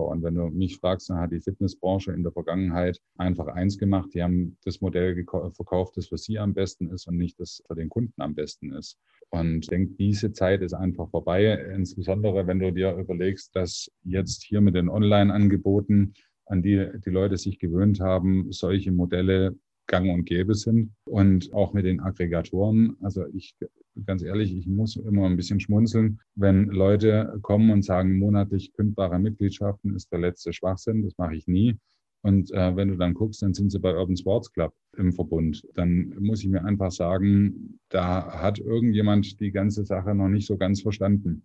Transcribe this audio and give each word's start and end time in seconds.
Und 0.00 0.22
wenn 0.22 0.34
du 0.34 0.48
mich 0.48 0.78
fragst, 0.78 1.10
dann 1.10 1.18
hat 1.18 1.32
die 1.32 1.40
Fitnessbranche 1.40 2.12
in 2.12 2.22
der 2.22 2.32
Vergangenheit 2.32 3.00
einfach 3.18 3.46
eins 3.48 3.78
gemacht. 3.78 4.10
Die 4.14 4.22
haben 4.22 4.56
das 4.64 4.80
Modell 4.80 5.24
verkauft, 5.24 5.96
das 5.96 6.08
für 6.08 6.18
sie 6.18 6.38
am 6.38 6.54
besten 6.54 6.90
ist 6.90 7.06
und 7.06 7.18
nicht 7.18 7.38
das 7.38 7.62
für 7.66 7.74
den 7.74 7.88
Kunden 7.88 8.20
am 8.20 8.34
besten 8.34 8.72
ist. 8.72 8.98
Und 9.30 9.60
ich 9.64 9.68
denke, 9.68 9.94
diese 9.94 10.32
Zeit 10.32 10.62
ist 10.62 10.74
einfach 10.74 11.08
vorbei. 11.10 11.52
Insbesondere, 11.74 12.46
wenn 12.46 12.58
du 12.58 12.72
dir 12.72 12.94
überlegst, 12.96 13.54
dass 13.54 13.90
jetzt 14.02 14.42
hier 14.42 14.60
mit 14.60 14.74
den 14.74 14.88
Online-Angeboten, 14.88 16.14
an 16.46 16.62
die 16.62 16.88
die 17.04 17.10
Leute 17.10 17.36
sich 17.36 17.58
gewöhnt 17.58 18.00
haben, 18.00 18.50
solche 18.50 18.92
Modelle 18.92 19.56
gang 19.92 20.10
und 20.10 20.24
gäbe 20.24 20.54
sind. 20.54 20.90
Und 21.04 21.52
auch 21.52 21.72
mit 21.74 21.84
den 21.84 22.00
Aggregatoren. 22.00 22.96
Also 23.02 23.26
ich, 23.32 23.54
ganz 24.06 24.22
ehrlich, 24.22 24.56
ich 24.56 24.66
muss 24.66 24.96
immer 24.96 25.26
ein 25.26 25.36
bisschen 25.36 25.60
schmunzeln, 25.60 26.18
wenn 26.34 26.66
Leute 26.66 27.38
kommen 27.42 27.70
und 27.70 27.84
sagen, 27.84 28.18
monatlich 28.18 28.72
kündbare 28.72 29.18
Mitgliedschaften 29.18 29.94
ist 29.94 30.10
der 30.10 30.20
letzte 30.20 30.52
Schwachsinn. 30.52 31.02
Das 31.02 31.16
mache 31.18 31.36
ich 31.36 31.46
nie. 31.46 31.76
Und 32.24 32.52
äh, 32.52 32.74
wenn 32.76 32.88
du 32.88 32.96
dann 32.96 33.14
guckst, 33.14 33.42
dann 33.42 33.52
sind 33.52 33.70
sie 33.70 33.80
bei 33.80 33.94
Urban 33.94 34.16
Sports 34.16 34.52
Club 34.52 34.72
im 34.96 35.12
Verbund. 35.12 35.62
Dann 35.74 36.14
muss 36.20 36.42
ich 36.42 36.48
mir 36.48 36.64
einfach 36.64 36.92
sagen, 36.92 37.78
da 37.88 38.40
hat 38.40 38.60
irgendjemand 38.60 39.40
die 39.40 39.50
ganze 39.50 39.84
Sache 39.84 40.14
noch 40.14 40.28
nicht 40.28 40.46
so 40.46 40.56
ganz 40.56 40.80
verstanden. 40.80 41.44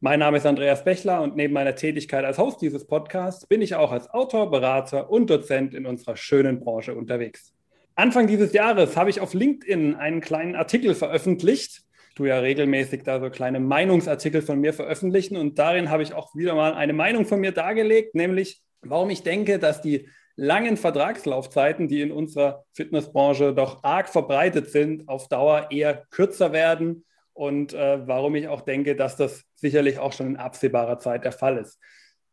Mein 0.00 0.20
Name 0.20 0.36
ist 0.36 0.46
Andreas 0.46 0.84
Bechler 0.84 1.22
und 1.22 1.34
neben 1.34 1.52
meiner 1.52 1.74
Tätigkeit 1.74 2.24
als 2.24 2.38
Host 2.38 2.62
dieses 2.62 2.86
Podcasts 2.86 3.48
bin 3.48 3.60
ich 3.60 3.74
auch 3.74 3.90
als 3.90 4.08
Autor, 4.10 4.48
Berater 4.48 5.10
und 5.10 5.28
Dozent 5.28 5.74
in 5.74 5.86
unserer 5.86 6.16
schönen 6.16 6.60
Branche 6.60 6.94
unterwegs. 6.94 7.52
Anfang 7.96 8.28
dieses 8.28 8.52
Jahres 8.52 8.96
habe 8.96 9.10
ich 9.10 9.20
auf 9.20 9.34
LinkedIn 9.34 9.96
einen 9.96 10.20
kleinen 10.20 10.54
Artikel 10.54 10.94
veröffentlicht. 10.94 11.82
Du 12.14 12.26
ja 12.26 12.38
regelmäßig 12.38 13.02
da 13.02 13.18
so 13.18 13.28
kleine 13.28 13.58
Meinungsartikel 13.58 14.40
von 14.40 14.60
mir 14.60 14.72
veröffentlichen 14.72 15.36
und 15.36 15.58
darin 15.58 15.90
habe 15.90 16.04
ich 16.04 16.14
auch 16.14 16.32
wieder 16.36 16.54
mal 16.54 16.74
eine 16.74 16.92
Meinung 16.92 17.26
von 17.26 17.40
mir 17.40 17.50
dargelegt, 17.50 18.14
nämlich 18.14 18.62
warum 18.82 19.10
ich 19.10 19.24
denke, 19.24 19.58
dass 19.58 19.82
die 19.82 20.08
langen 20.36 20.76
Vertragslaufzeiten, 20.76 21.88
die 21.88 22.02
in 22.02 22.12
unserer 22.12 22.62
Fitnessbranche 22.72 23.52
doch 23.52 23.82
arg 23.82 24.08
verbreitet 24.08 24.70
sind, 24.70 25.08
auf 25.08 25.26
Dauer 25.26 25.72
eher 25.72 26.04
kürzer 26.10 26.52
werden 26.52 27.04
und 27.32 27.74
äh, 27.74 28.06
warum 28.06 28.36
ich 28.36 28.46
auch 28.46 28.60
denke, 28.60 28.94
dass 28.94 29.16
das 29.16 29.47
sicherlich 29.60 29.98
auch 29.98 30.12
schon 30.12 30.26
in 30.26 30.36
absehbarer 30.36 30.98
Zeit 30.98 31.24
der 31.24 31.32
Fall 31.32 31.58
ist. 31.58 31.78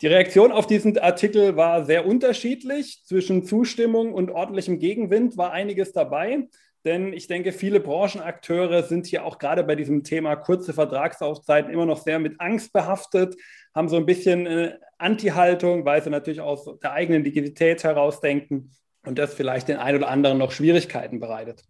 Die 0.02 0.08
Reaktion 0.08 0.52
auf 0.52 0.68
diesen 0.68 0.98
Artikel 0.98 1.56
war 1.56 1.86
sehr 1.86 2.06
unterschiedlich. 2.06 3.04
Zwischen 3.06 3.46
Zustimmung 3.46 4.14
und 4.14 4.30
ordentlichem 4.30 4.80
Gegenwind 4.80 5.38
war 5.38 5.52
einiges 5.52 5.94
dabei. 5.94 6.50
Denn 6.84 7.14
ich 7.14 7.28
denke, 7.28 7.52
viele 7.52 7.80
Branchenakteure 7.80 8.84
sind 8.84 9.08
hier 9.08 9.26
auch 9.26 9.40
gerade 9.40 9.64
bei 9.64 9.76
diesem 9.76 10.04
Thema 10.04 10.36
kurze 10.36 10.72
Vertragsaufzeiten 10.72 11.72
immer 11.72 11.86
noch 11.88 11.98
sehr 11.98 12.20
mit 12.20 12.40
Angst 12.40 12.74
behaftet, 12.74 13.36
haben 13.74 13.90
so 13.90 13.96
ein 13.98 14.06
bisschen 14.06 14.46
äh, 14.46 14.78
Anti-Haltung, 15.00 15.84
weil 15.86 16.04
sie 16.04 16.12
natürlich 16.12 16.42
aus 16.42 16.70
der 16.84 16.92
eigenen 16.92 17.24
Liquidität 17.24 17.84
herausdenken 17.84 18.72
und 19.04 19.18
das 19.18 19.34
vielleicht 19.34 19.68
den 19.68 19.78
einen 19.78 19.98
oder 19.98 20.10
anderen 20.10 20.38
noch 20.38 20.52
Schwierigkeiten 20.52 21.20
bereitet. 21.20 21.64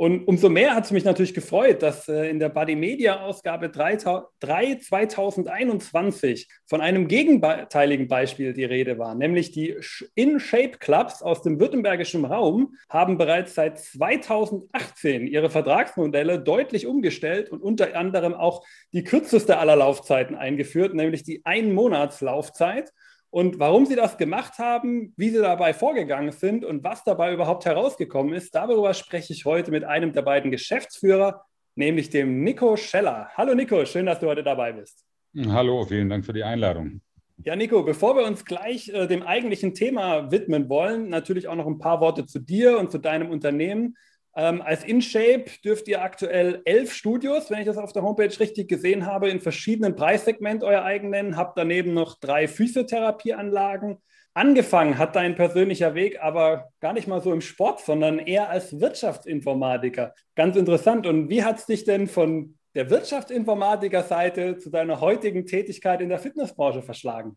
Und 0.00 0.26
umso 0.28 0.48
mehr 0.48 0.74
hat 0.74 0.86
es 0.86 0.92
mich 0.92 1.04
natürlich 1.04 1.34
gefreut, 1.34 1.82
dass 1.82 2.08
äh, 2.08 2.30
in 2.30 2.38
der 2.38 2.48
Body 2.48 2.74
Media 2.74 3.20
Ausgabe 3.20 3.68
3, 3.68 3.98
3 4.40 4.76
2021 4.76 6.48
von 6.64 6.80
einem 6.80 7.06
gegenteiligen 7.06 8.08
Beispiel 8.08 8.54
die 8.54 8.64
Rede 8.64 8.96
war, 8.96 9.14
nämlich 9.14 9.50
die 9.50 9.76
In-Shape 10.14 10.78
Clubs 10.78 11.20
aus 11.20 11.42
dem 11.42 11.60
württembergischen 11.60 12.24
Raum 12.24 12.76
haben 12.88 13.18
bereits 13.18 13.54
seit 13.54 13.78
2018 13.78 15.26
ihre 15.26 15.50
Vertragsmodelle 15.50 16.40
deutlich 16.40 16.86
umgestellt 16.86 17.50
und 17.50 17.60
unter 17.60 17.94
anderem 17.94 18.32
auch 18.32 18.64
die 18.94 19.04
kürzeste 19.04 19.58
aller 19.58 19.76
Laufzeiten 19.76 20.34
eingeführt, 20.34 20.94
nämlich 20.94 21.24
die 21.24 21.44
Ein-Monats-Laufzeit. 21.44 22.90
Und 23.30 23.60
warum 23.60 23.86
sie 23.86 23.94
das 23.94 24.18
gemacht 24.18 24.58
haben, 24.58 25.14
wie 25.16 25.30
sie 25.30 25.38
dabei 25.38 25.72
vorgegangen 25.72 26.32
sind 26.32 26.64
und 26.64 26.82
was 26.82 27.04
dabei 27.04 27.32
überhaupt 27.32 27.64
herausgekommen 27.64 28.34
ist, 28.34 28.54
darüber 28.54 28.92
spreche 28.92 29.32
ich 29.32 29.44
heute 29.44 29.70
mit 29.70 29.84
einem 29.84 30.12
der 30.12 30.22
beiden 30.22 30.50
Geschäftsführer, 30.50 31.44
nämlich 31.76 32.10
dem 32.10 32.42
Nico 32.42 32.76
Scheller. 32.76 33.30
Hallo 33.36 33.54
Nico, 33.54 33.84
schön, 33.84 34.06
dass 34.06 34.18
du 34.18 34.26
heute 34.26 34.42
dabei 34.42 34.72
bist. 34.72 35.04
Hallo, 35.46 35.84
vielen 35.84 36.08
Dank 36.08 36.26
für 36.26 36.32
die 36.32 36.42
Einladung. 36.42 37.00
Ja, 37.44 37.54
Nico, 37.54 37.84
bevor 37.84 38.16
wir 38.16 38.26
uns 38.26 38.44
gleich 38.44 38.88
äh, 38.88 39.06
dem 39.06 39.22
eigentlichen 39.22 39.74
Thema 39.74 40.30
widmen 40.32 40.68
wollen, 40.68 41.08
natürlich 41.08 41.46
auch 41.46 41.54
noch 41.54 41.66
ein 41.66 41.78
paar 41.78 42.00
Worte 42.00 42.26
zu 42.26 42.40
dir 42.40 42.78
und 42.78 42.90
zu 42.90 42.98
deinem 42.98 43.30
Unternehmen. 43.30 43.96
Ähm, 44.36 44.62
als 44.62 44.84
InShape 44.84 45.46
dürft 45.64 45.88
ihr 45.88 46.02
aktuell 46.02 46.62
elf 46.64 46.92
Studios, 46.92 47.50
wenn 47.50 47.60
ich 47.60 47.66
das 47.66 47.78
auf 47.78 47.92
der 47.92 48.02
Homepage 48.02 48.38
richtig 48.38 48.68
gesehen 48.68 49.06
habe, 49.06 49.28
in 49.28 49.40
verschiedenen 49.40 49.96
Preissegmenten 49.96 50.68
euer 50.68 50.82
eigen 50.82 51.10
nennen, 51.10 51.36
habt 51.36 51.58
daneben 51.58 51.94
noch 51.94 52.18
drei 52.18 52.46
Physiotherapieanlagen. 52.46 53.98
Angefangen 54.32 54.98
hat 54.98 55.16
dein 55.16 55.34
persönlicher 55.34 55.94
Weg 55.96 56.22
aber 56.22 56.68
gar 56.78 56.92
nicht 56.92 57.08
mal 57.08 57.20
so 57.20 57.32
im 57.32 57.40
Sport, 57.40 57.80
sondern 57.80 58.20
eher 58.20 58.48
als 58.48 58.80
Wirtschaftsinformatiker. 58.80 60.14
Ganz 60.36 60.56
interessant. 60.56 61.06
Und 61.08 61.28
wie 61.28 61.42
hat 61.42 61.58
es 61.58 61.66
dich 61.66 61.84
denn 61.84 62.06
von 62.06 62.54
der 62.76 62.88
Wirtschaftsinformatiker-Seite 62.90 64.58
zu 64.58 64.70
deiner 64.70 65.00
heutigen 65.00 65.46
Tätigkeit 65.46 66.00
in 66.00 66.08
der 66.08 66.20
Fitnessbranche 66.20 66.82
verschlagen? 66.82 67.36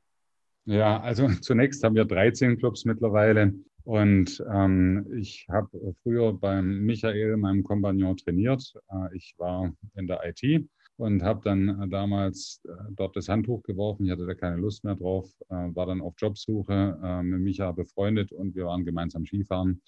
Ja, 0.65 0.99
also 1.01 1.27
zunächst 1.41 1.83
haben 1.83 1.95
wir 1.95 2.05
13 2.05 2.59
Clubs 2.59 2.85
mittlerweile. 2.85 3.53
Und 3.83 4.41
ähm, 4.49 5.05
ich 5.17 5.45
habe 5.49 5.93
früher 6.03 6.33
beim 6.33 6.85
Michael, 6.85 7.35
meinem 7.37 7.63
Kompagnon, 7.63 8.15
trainiert. 8.15 8.73
Äh, 8.89 9.15
ich 9.15 9.35
war 9.37 9.73
in 9.95 10.07
der 10.07 10.21
IT 10.23 10.67
und 10.97 11.21
habe 11.23 11.41
dann 11.43 11.81
äh, 11.81 11.87
damals 11.89 12.61
äh, 12.65 12.71
dort 12.91 13.15
das 13.15 13.27
Handtuch 13.27 13.61
geworfen. 13.63 14.05
Ich 14.05 14.11
hatte 14.11 14.25
da 14.25 14.35
keine 14.35 14.57
Lust 14.57 14.83
mehr 14.83 14.95
drauf, 14.95 15.29
äh, 15.49 15.53
war 15.53 15.85
dann 15.85 16.01
auf 16.01 16.13
Jobsuche 16.17 16.99
äh, 17.03 17.23
mit 17.23 17.41
Micha 17.41 17.71
befreundet 17.71 18.31
und 18.31 18.55
wir 18.55 18.65
waren 18.65 18.85
gemeinsam 18.85 19.25
Skifahren. 19.25 19.81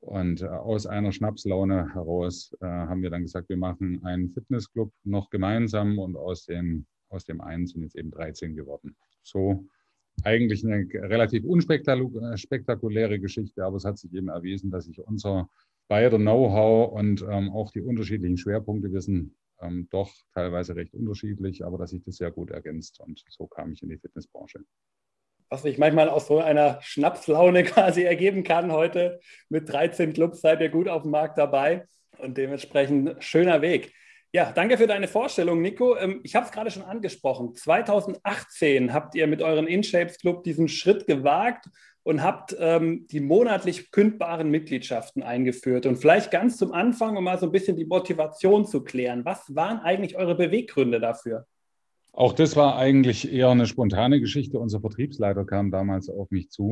Und 0.00 0.42
äh, 0.42 0.46
aus 0.46 0.86
einer 0.86 1.10
Schnapslaune 1.10 1.94
heraus 1.94 2.54
haben 2.60 3.02
wir 3.02 3.10
dann 3.10 3.22
gesagt, 3.22 3.48
wir 3.48 3.56
machen 3.56 4.04
einen 4.04 4.30
Fitnessclub 4.30 4.92
noch 5.04 5.30
gemeinsam 5.30 5.98
und 5.98 6.16
aus, 6.16 6.44
den, 6.44 6.86
aus 7.08 7.24
dem 7.24 7.40
einen 7.40 7.66
sind 7.66 7.82
jetzt 7.82 7.96
eben 7.96 8.10
13 8.10 8.54
geworden. 8.54 8.94
So 9.22 9.66
eigentlich 10.24 10.64
eine 10.64 10.86
relativ 10.92 11.44
unspektakuläre 11.44 13.18
Geschichte, 13.18 13.64
aber 13.64 13.76
es 13.76 13.84
hat 13.84 13.98
sich 13.98 14.12
eben 14.12 14.28
erwiesen, 14.28 14.70
dass 14.70 14.86
sich 14.86 15.00
unser 15.00 15.48
beider 15.88 16.18
Know-how 16.18 16.92
und 16.92 17.22
ähm, 17.22 17.50
auch 17.50 17.70
die 17.70 17.80
unterschiedlichen 17.80 18.36
Schwerpunkte, 18.36 18.92
wir 18.92 19.00
sind 19.00 19.34
ähm, 19.60 19.88
doch 19.90 20.12
teilweise 20.34 20.74
recht 20.76 20.94
unterschiedlich, 20.94 21.64
aber 21.64 21.78
dass 21.78 21.90
sich 21.90 22.02
das 22.02 22.16
sehr 22.16 22.30
gut 22.30 22.50
ergänzt 22.50 23.00
und 23.00 23.24
so 23.28 23.46
kam 23.46 23.72
ich 23.72 23.82
in 23.82 23.88
die 23.88 23.98
Fitnessbranche. 23.98 24.60
Was 25.48 25.62
sich 25.62 25.78
manchmal 25.78 26.08
aus 26.08 26.26
so 26.26 26.40
einer 26.40 26.80
Schnapslaune 26.82 27.62
quasi 27.64 28.02
ergeben 28.02 28.42
kann 28.42 28.72
heute. 28.72 29.20
Mit 29.48 29.68
13 29.68 30.12
Clubs 30.12 30.40
seid 30.40 30.60
ihr 30.60 30.70
gut 30.70 30.88
auf 30.88 31.02
dem 31.02 31.12
Markt 31.12 31.38
dabei 31.38 31.86
und 32.18 32.36
dementsprechend 32.36 33.22
schöner 33.22 33.62
Weg. 33.62 33.92
Ja, 34.36 34.52
danke 34.52 34.76
für 34.76 34.86
deine 34.86 35.08
Vorstellung, 35.08 35.62
Nico. 35.62 35.96
Ähm, 35.96 36.20
ich 36.22 36.36
habe 36.36 36.44
es 36.44 36.52
gerade 36.52 36.70
schon 36.70 36.82
angesprochen. 36.82 37.54
2018 37.54 38.92
habt 38.92 39.14
ihr 39.14 39.26
mit 39.26 39.40
euren 39.40 39.66
InShapes 39.66 40.18
Club 40.18 40.44
diesen 40.44 40.68
Schritt 40.68 41.06
gewagt 41.06 41.70
und 42.02 42.22
habt 42.22 42.54
ähm, 42.60 43.06
die 43.10 43.20
monatlich 43.20 43.90
kündbaren 43.90 44.50
Mitgliedschaften 44.50 45.22
eingeführt. 45.22 45.86
Und 45.86 45.96
vielleicht 45.96 46.30
ganz 46.30 46.58
zum 46.58 46.72
Anfang, 46.72 47.16
um 47.16 47.24
mal 47.24 47.38
so 47.38 47.46
ein 47.46 47.52
bisschen 47.52 47.78
die 47.78 47.86
Motivation 47.86 48.66
zu 48.66 48.84
klären. 48.84 49.24
Was 49.24 49.56
waren 49.56 49.78
eigentlich 49.78 50.18
eure 50.18 50.34
Beweggründe 50.34 51.00
dafür? 51.00 51.46
Auch 52.12 52.34
das 52.34 52.56
war 52.56 52.76
eigentlich 52.76 53.32
eher 53.32 53.48
eine 53.48 53.64
spontane 53.64 54.20
Geschichte. 54.20 54.58
Unser 54.58 54.82
Vertriebsleiter 54.82 55.46
kam 55.46 55.70
damals 55.70 56.10
auf 56.10 56.30
mich 56.30 56.50
zu 56.50 56.68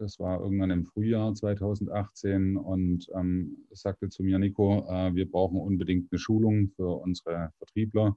das 0.00 0.18
war 0.18 0.40
irgendwann 0.40 0.70
im 0.70 0.86
Frühjahr 0.86 1.34
2018 1.34 2.56
und 2.56 3.06
ähm, 3.14 3.66
sagte 3.70 4.08
zu 4.08 4.22
mir, 4.22 4.38
Nico, 4.38 4.86
äh, 4.88 5.14
wir 5.14 5.30
brauchen 5.30 5.60
unbedingt 5.60 6.10
eine 6.10 6.18
Schulung 6.18 6.70
für 6.70 6.88
unsere 6.88 7.52
Vertriebler. 7.58 8.16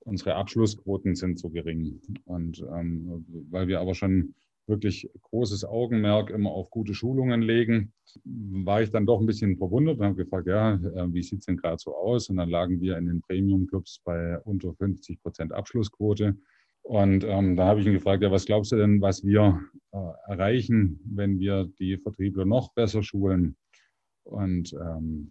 Unsere 0.00 0.34
Abschlussquoten 0.34 1.14
sind 1.14 1.38
zu 1.38 1.50
gering. 1.50 2.00
Und 2.26 2.62
ähm, 2.72 3.24
weil 3.50 3.68
wir 3.68 3.80
aber 3.80 3.94
schon 3.94 4.34
wirklich 4.66 5.10
großes 5.22 5.64
Augenmerk 5.64 6.28
immer 6.28 6.50
auf 6.50 6.70
gute 6.70 6.92
Schulungen 6.92 7.40
legen. 7.40 7.94
War 8.24 8.82
ich 8.82 8.90
dann 8.90 9.06
doch 9.06 9.18
ein 9.18 9.26
bisschen 9.26 9.56
verwundert 9.56 9.98
und 9.98 10.04
habe 10.04 10.14
gefragt, 10.14 10.46
ja, 10.46 10.74
äh, 10.74 11.12
wie 11.12 11.22
sieht 11.22 11.40
es 11.40 11.46
denn 11.46 11.56
gerade 11.56 11.78
so 11.78 11.96
aus? 11.96 12.28
Und 12.28 12.36
dann 12.36 12.50
lagen 12.50 12.82
wir 12.82 12.98
in 12.98 13.06
den 13.06 13.22
Premium-Clubs 13.22 14.02
bei 14.04 14.38
unter 14.40 14.74
50 14.74 15.22
Prozent 15.22 15.52
Abschlussquote. 15.52 16.36
Und 16.88 17.22
ähm, 17.22 17.54
da 17.54 17.66
habe 17.66 17.80
ich 17.80 17.86
ihn 17.86 17.92
gefragt, 17.92 18.22
ja, 18.22 18.30
was 18.30 18.46
glaubst 18.46 18.72
du 18.72 18.76
denn, 18.76 19.02
was 19.02 19.22
wir 19.22 19.60
äh, 19.92 19.98
erreichen, 20.26 20.98
wenn 21.04 21.38
wir 21.38 21.70
die 21.78 21.98
Vertriebler 21.98 22.46
noch 22.46 22.72
besser 22.72 23.02
schulen? 23.02 23.56
Und 24.24 24.72
ähm, 24.72 25.30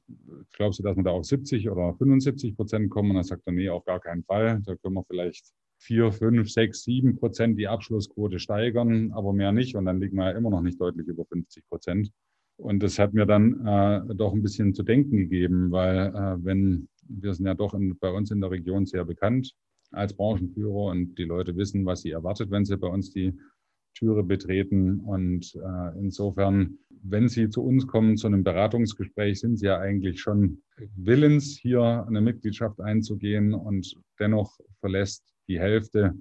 glaubst 0.53 0.77
du, 0.77 0.83
dass 0.83 0.95
wir 0.95 1.03
da 1.03 1.09
auf 1.09 1.25
70 1.25 1.67
oder 1.71 1.95
75 1.95 2.55
Prozent 2.55 2.91
kommen? 2.91 3.09
Und 3.09 3.15
dann 3.15 3.23
sagt 3.23 3.41
er, 3.47 3.53
nee, 3.53 3.69
auf 3.69 3.83
gar 3.85 3.99
keinen 3.99 4.23
Fall. 4.23 4.61
Da 4.67 4.75
können 4.75 4.93
wir 4.93 5.03
vielleicht 5.05 5.51
4, 5.79 6.11
5, 6.11 6.47
6, 6.47 6.83
7 6.83 7.15
Prozent 7.17 7.57
die 7.57 7.67
Abschlussquote 7.67 8.37
steigern, 8.37 9.11
aber 9.13 9.33
mehr 9.33 9.51
nicht. 9.51 9.75
Und 9.75 9.85
dann 9.85 9.99
liegen 9.99 10.15
wir 10.15 10.29
ja 10.29 10.37
immer 10.37 10.51
noch 10.51 10.61
nicht 10.61 10.79
deutlich 10.79 11.07
über 11.07 11.25
50 11.25 11.67
Prozent. 11.69 12.11
Und 12.57 12.83
das 12.83 12.99
hat 12.99 13.15
mir 13.15 13.25
dann 13.25 13.65
äh, 13.65 14.13
doch 14.13 14.31
ein 14.31 14.43
bisschen 14.43 14.75
zu 14.75 14.83
denken 14.83 15.17
gegeben, 15.17 15.71
weil 15.71 16.13
äh, 16.13 16.45
wenn 16.45 16.87
wir 17.09 17.33
sind 17.33 17.47
ja 17.47 17.55
doch 17.55 17.73
in, 17.73 17.97
bei 17.97 18.11
uns 18.11 18.29
in 18.29 18.41
der 18.41 18.51
Region 18.51 18.85
sehr 18.85 19.05
bekannt 19.05 19.55
als 19.91 20.15
Branchenführer 20.15 20.91
und 20.91 21.17
die 21.17 21.23
Leute 21.23 21.55
wissen, 21.55 21.85
was 21.85 22.01
sie 22.01 22.11
erwartet, 22.11 22.51
wenn 22.51 22.65
sie 22.65 22.77
bei 22.77 22.87
uns 22.87 23.11
die 23.11 23.33
Türe 23.97 24.23
betreten. 24.23 24.99
Und 24.99 25.55
äh, 25.55 25.99
insofern, 25.99 26.77
wenn 27.03 27.27
Sie 27.27 27.49
zu 27.49 27.63
uns 27.63 27.87
kommen 27.87 28.17
zu 28.17 28.27
einem 28.27 28.43
Beratungsgespräch, 28.43 29.39
sind 29.39 29.57
Sie 29.57 29.65
ja 29.65 29.79
eigentlich 29.79 30.19
schon 30.19 30.61
willens, 30.95 31.57
hier 31.57 32.05
eine 32.07 32.21
Mitgliedschaft 32.21 32.79
einzugehen 32.79 33.53
und 33.53 33.95
dennoch 34.19 34.59
verlässt 34.79 35.23
die 35.47 35.59
Hälfte 35.59 36.15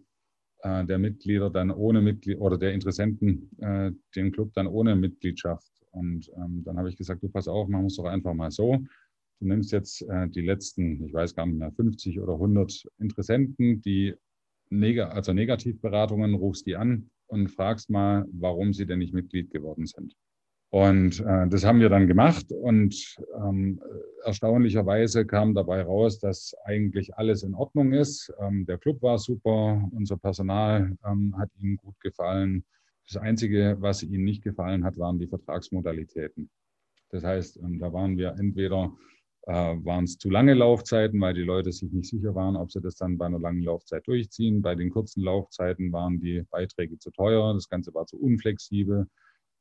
äh, 0.62 0.84
der 0.86 0.98
Mitglieder 0.98 1.50
dann 1.50 1.70
ohne 1.70 2.00
Mitglied 2.00 2.38
oder 2.38 2.56
der 2.56 2.72
Interessenten 2.72 3.50
äh, 3.58 3.92
den 4.14 4.32
Club 4.32 4.52
dann 4.54 4.66
ohne 4.66 4.96
Mitgliedschaft. 4.96 5.70
Und 5.90 6.30
ähm, 6.36 6.62
dann 6.64 6.78
habe 6.78 6.88
ich 6.88 6.96
gesagt, 6.96 7.22
du 7.22 7.28
pass 7.28 7.48
auf, 7.48 7.68
machen 7.68 7.84
wir 7.84 7.88
es 7.88 7.96
doch 7.96 8.04
einfach 8.04 8.34
mal 8.34 8.50
so. 8.50 8.82
Du 9.40 9.46
nimmst 9.46 9.72
jetzt 9.72 10.02
äh, 10.02 10.28
die 10.28 10.40
letzten, 10.40 11.04
ich 11.04 11.12
weiß 11.12 11.34
gar 11.34 11.46
nicht 11.46 11.58
mehr, 11.58 11.72
50 11.72 12.20
oder 12.20 12.34
100 12.34 12.86
Interessenten, 12.98 13.82
die 13.82 14.14
neg 14.70 15.00
also 15.00 15.32
Negativberatungen, 15.32 16.34
rufst 16.34 16.66
die 16.66 16.76
an 16.76 17.10
und 17.26 17.48
fragst 17.48 17.90
mal, 17.90 18.24
warum 18.32 18.72
sie 18.72 18.86
denn 18.86 19.00
nicht 19.00 19.14
Mitglied 19.14 19.50
geworden 19.50 19.86
sind. 19.86 20.16
Und 20.70 21.20
äh, 21.20 21.48
das 21.48 21.64
haben 21.64 21.80
wir 21.80 21.88
dann 21.88 22.08
gemacht 22.08 22.50
und 22.50 23.16
ähm, 23.36 23.80
erstaunlicherweise 24.24 25.24
kam 25.24 25.54
dabei 25.54 25.82
raus, 25.82 26.18
dass 26.18 26.54
eigentlich 26.64 27.16
alles 27.16 27.44
in 27.44 27.54
Ordnung 27.54 27.92
ist. 27.92 28.32
Ähm, 28.40 28.66
der 28.66 28.76
Club 28.78 29.00
war 29.00 29.18
super, 29.18 29.88
unser 29.92 30.16
Personal 30.16 30.96
ähm, 31.06 31.34
hat 31.38 31.50
ihnen 31.60 31.76
gut 31.76 31.98
gefallen. 32.00 32.64
Das 33.06 33.16
Einzige, 33.16 33.76
was 33.78 34.02
ihnen 34.02 34.24
nicht 34.24 34.42
gefallen 34.42 34.84
hat, 34.84 34.98
waren 34.98 35.20
die 35.20 35.28
Vertragsmodalitäten. 35.28 36.50
Das 37.10 37.22
heißt, 37.22 37.58
ähm, 37.58 37.78
da 37.78 37.92
waren 37.92 38.16
wir 38.16 38.34
entweder 38.38 38.92
waren 39.46 40.04
es 40.04 40.18
zu 40.18 40.28
lange 40.28 40.54
Laufzeiten, 40.54 41.20
weil 41.20 41.34
die 41.34 41.42
Leute 41.42 41.70
sich 41.72 41.92
nicht 41.92 42.10
sicher 42.10 42.34
waren, 42.34 42.56
ob 42.56 42.72
sie 42.72 42.80
das 42.80 42.96
dann 42.96 43.16
bei 43.16 43.26
einer 43.26 43.38
langen 43.38 43.62
Laufzeit 43.62 44.06
durchziehen. 44.06 44.60
Bei 44.60 44.74
den 44.74 44.90
kurzen 44.90 45.22
Laufzeiten 45.22 45.92
waren 45.92 46.18
die 46.18 46.42
Beiträge 46.50 46.98
zu 46.98 47.10
teuer, 47.12 47.54
das 47.54 47.68
Ganze 47.68 47.94
war 47.94 48.06
zu 48.06 48.20
unflexibel, 48.20 49.06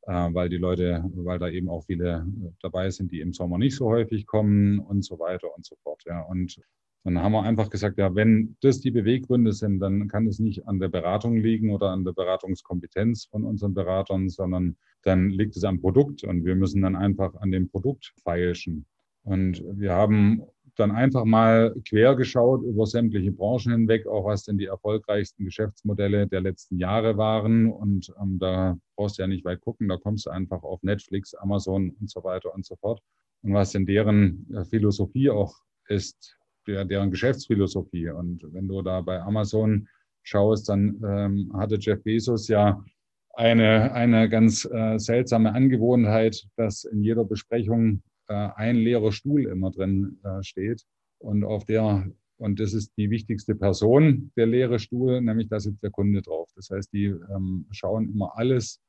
äh, 0.03 0.11
weil 0.33 0.49
die 0.49 0.57
Leute, 0.57 1.03
weil 1.13 1.37
da 1.37 1.49
eben 1.49 1.69
auch 1.69 1.85
viele 1.85 2.25
dabei 2.61 2.89
sind, 2.89 3.11
die 3.11 3.19
im 3.19 3.33
Sommer 3.33 3.59
nicht 3.59 3.75
so 3.75 3.85
häufig 3.85 4.25
kommen 4.25 4.79
und 4.79 5.05
so 5.05 5.19
weiter 5.19 5.55
und 5.55 5.65
so 5.65 5.75
fort. 5.83 6.01
Ja. 6.07 6.21
Und 6.21 6.59
dann 7.03 7.21
haben 7.21 7.33
wir 7.33 7.43
einfach 7.43 7.69
gesagt, 7.69 7.99
ja, 7.99 8.15
wenn 8.15 8.57
das 8.61 8.79
die 8.79 8.89
Beweggründe 8.89 9.53
sind, 9.53 9.79
dann 9.79 10.07
kann 10.07 10.25
es 10.25 10.39
nicht 10.39 10.67
an 10.67 10.79
der 10.79 10.89
Beratung 10.89 11.37
liegen 11.37 11.69
oder 11.71 11.91
an 11.91 12.03
der 12.03 12.13
Beratungskompetenz 12.13 13.25
von 13.25 13.43
unseren 13.43 13.75
Beratern, 13.75 14.29
sondern 14.29 14.77
dann 15.03 15.29
liegt 15.29 15.55
es 15.55 15.63
am 15.63 15.79
Produkt 15.79 16.23
und 16.23 16.43
wir 16.43 16.55
müssen 16.55 16.81
dann 16.81 16.95
einfach 16.95 17.35
an 17.35 17.51
dem 17.51 17.69
Produkt 17.69 18.11
feilschen. 18.23 18.87
Und 19.25 19.63
wir 19.73 19.93
haben 19.93 20.43
dann 20.75 20.91
einfach 20.91 21.25
mal 21.25 21.73
quer 21.87 22.15
geschaut 22.15 22.63
über 22.63 22.85
sämtliche 22.85 23.31
Branchen 23.31 23.71
hinweg, 23.71 24.07
auch 24.07 24.25
was 24.25 24.43
denn 24.43 24.57
die 24.57 24.65
erfolgreichsten 24.65 25.45
Geschäftsmodelle 25.45 26.27
der 26.27 26.41
letzten 26.41 26.77
Jahre 26.77 27.17
waren. 27.17 27.71
Und 27.71 28.13
ähm, 28.21 28.39
da 28.39 28.77
brauchst 28.95 29.17
du 29.17 29.23
ja 29.23 29.27
nicht 29.27 29.45
weit 29.45 29.61
gucken, 29.61 29.87
da 29.87 29.97
kommst 29.97 30.25
du 30.25 30.29
einfach 30.29 30.63
auf 30.63 30.83
Netflix, 30.83 31.33
Amazon 31.33 31.91
und 31.99 32.09
so 32.09 32.23
weiter 32.23 32.53
und 32.53 32.65
so 32.65 32.75
fort. 32.75 33.01
Und 33.41 33.53
was 33.53 33.71
denn 33.71 33.85
deren 33.85 34.47
äh, 34.53 34.65
Philosophie 34.65 35.29
auch 35.29 35.55
ist, 35.87 36.37
der, 36.67 36.85
deren 36.85 37.11
Geschäftsphilosophie. 37.11 38.09
Und 38.09 38.41
wenn 38.53 38.67
du 38.67 38.81
da 38.81 39.01
bei 39.01 39.21
Amazon 39.21 39.87
schaust, 40.23 40.69
dann 40.69 41.01
ähm, 41.07 41.51
hatte 41.53 41.77
Jeff 41.79 42.03
Bezos 42.03 42.47
ja 42.47 42.83
eine, 43.35 43.93
eine 43.93 44.29
ganz 44.29 44.65
äh, 44.65 44.97
seltsame 44.97 45.53
Angewohnheit, 45.53 46.47
dass 46.57 46.83
in 46.85 47.01
jeder 47.03 47.23
Besprechung 47.23 48.01
ein 48.33 48.77
leerer 48.77 49.11
Stuhl 49.11 49.45
immer 49.45 49.71
drin 49.71 50.19
äh, 50.23 50.43
steht 50.43 50.83
und 51.19 51.43
auf 51.43 51.65
der 51.65 52.07
und 52.37 52.59
das 52.59 52.73
ist 52.73 52.91
die 52.97 53.09
wichtigste 53.09 53.55
Person, 53.55 54.31
der 54.35 54.45
leere 54.45 54.79
Stuhl, 54.79 55.21
nämlich 55.21 55.47
da 55.47 55.59
sitzt 55.59 55.81
der 55.83 55.91
Kunde 55.91 56.21
drauf. 56.21 56.49
Das 56.55 56.69
heißt, 56.69 56.91
die 56.91 57.05
ähm, 57.05 57.65
schauen 57.71 58.09
immer 58.09 58.37
alles 58.37 58.81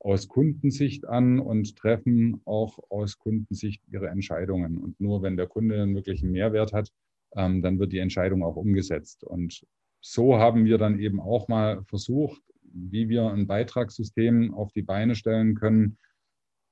aus 0.00 0.28
Kundensicht 0.28 1.06
an 1.06 1.38
und 1.38 1.76
treffen 1.76 2.40
auch 2.44 2.78
aus 2.88 3.18
Kundensicht 3.18 3.82
ihre 3.88 4.08
Entscheidungen. 4.08 4.78
Und 4.78 5.00
nur 5.00 5.22
wenn 5.22 5.36
der 5.36 5.46
Kunde 5.46 5.80
einen 5.80 5.94
wirklichen 5.94 6.30
Mehrwert 6.30 6.72
hat, 6.72 6.90
ähm, 7.36 7.62
dann 7.62 7.78
wird 7.78 7.92
die 7.92 7.98
Entscheidung 7.98 8.42
auch 8.42 8.56
umgesetzt. 8.56 9.24
Und 9.24 9.64
so 10.00 10.38
haben 10.38 10.64
wir 10.64 10.78
dann 10.78 10.98
eben 10.98 11.20
auch 11.20 11.48
mal 11.48 11.84
versucht, 11.84 12.42
wie 12.62 13.08
wir 13.08 13.30
ein 13.30 13.46
Beitragssystem 13.46 14.54
auf 14.54 14.72
die 14.72 14.82
Beine 14.82 15.14
stellen 15.14 15.54
können, 15.54 15.98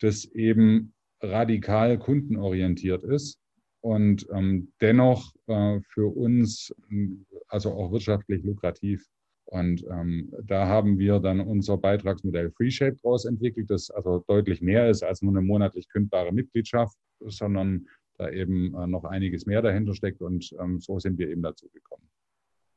das 0.01 0.25
eben 0.25 0.93
radikal 1.31 1.99
kundenorientiert 1.99 3.05
ist 3.05 3.39
und 3.81 4.27
ähm, 4.33 4.73
dennoch 4.81 5.33
äh, 5.47 5.81
für 5.89 6.15
uns 6.15 6.75
also 7.49 7.73
auch 7.73 7.93
wirtschaftlich 7.93 8.43
lukrativ. 8.45 9.07
Und 9.45 9.85
ähm, 9.89 10.33
da 10.43 10.67
haben 10.67 10.99
wir 10.99 11.21
dann 11.21 11.41
unser 11.41 11.77
Beitragsmodell 11.77 12.51
FreeShape 12.51 12.97
daraus 13.01 13.27
entwickelt, 13.27 13.71
das 13.71 13.91
also 13.91 14.25
deutlich 14.27 14.61
mehr 14.61 14.91
ist 14.91 15.05
als 15.05 15.23
nur 15.23 15.33
eine 15.33 15.41
monatlich 15.41 15.89
kündbare 15.89 16.33
Mitgliedschaft, 16.33 16.97
sondern 17.21 17.87
da 18.19 18.29
eben 18.29 18.75
äh, 18.75 18.89
noch 18.89 19.05
einiges 19.05 19.47
mehr 19.47 19.63
dahinter 19.63 19.95
steckt. 19.95 20.21
Und 20.21 20.53
ähm, 20.61 20.81
so 20.81 20.99
sind 20.99 21.19
wir 21.19 21.29
eben 21.29 21.43
dazu 21.43 21.69
gekommen. 21.69 22.09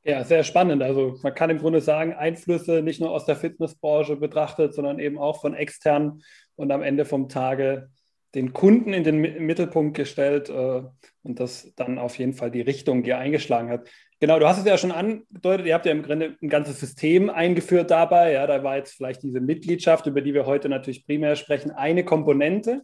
Ja, 0.04 0.24
sehr 0.24 0.44
spannend. 0.44 0.82
Also 0.82 1.18
man 1.24 1.34
kann 1.34 1.50
im 1.50 1.58
Grunde 1.58 1.82
sagen, 1.82 2.14
Einflüsse 2.14 2.82
nicht 2.82 3.02
nur 3.02 3.12
aus 3.12 3.26
der 3.26 3.36
Fitnessbranche 3.36 4.16
betrachtet, 4.16 4.74
sondern 4.74 5.00
eben 5.00 5.18
auch 5.18 5.42
von 5.42 5.54
extern 5.54 6.22
und 6.56 6.72
am 6.72 6.82
Ende 6.82 7.04
vom 7.04 7.30
Tage 7.30 7.90
den 8.36 8.54
Kunden 8.54 8.94
in 8.94 9.04
den 9.04 9.20
Mittelpunkt 9.20 9.98
gestellt 9.98 10.50
äh, 10.50 10.82
und 11.24 11.40
das 11.40 11.74
dann 11.76 11.98
auf 11.98 12.18
jeden 12.18 12.34
Fall 12.34 12.52
die 12.52 12.62
Richtung, 12.62 13.04
die 13.04 13.12
er 13.12 13.20
eingeschlagen 13.20 13.70
hat. 13.70 13.90
Genau, 14.20 14.38
du 14.38 14.48
hast 14.48 14.60
es 14.60 14.66
ja 14.66 14.78
schon 14.78 14.92
angedeutet, 14.92 15.66
ihr 15.66 15.74
habt 15.74 15.86
ja 15.86 15.94
im 15.94 16.04
Grunde 16.04 16.36
ein 16.42 16.50
ganzes 16.50 16.80
System 16.80 17.30
eingeführt 17.30 17.90
dabei. 17.90 18.34
Ja, 18.34 18.46
da 18.48 18.64
war 18.64 18.76
jetzt 18.76 18.94
vielleicht 18.98 19.24
diese 19.24 19.40
Mitgliedschaft, 19.40 20.06
über 20.08 20.22
die 20.22 20.34
wir 20.34 20.46
heute 20.46 20.68
natürlich 20.70 21.06
primär 21.06 21.36
sprechen, 21.36 21.72
eine 21.72 22.04
Komponente. 22.04 22.82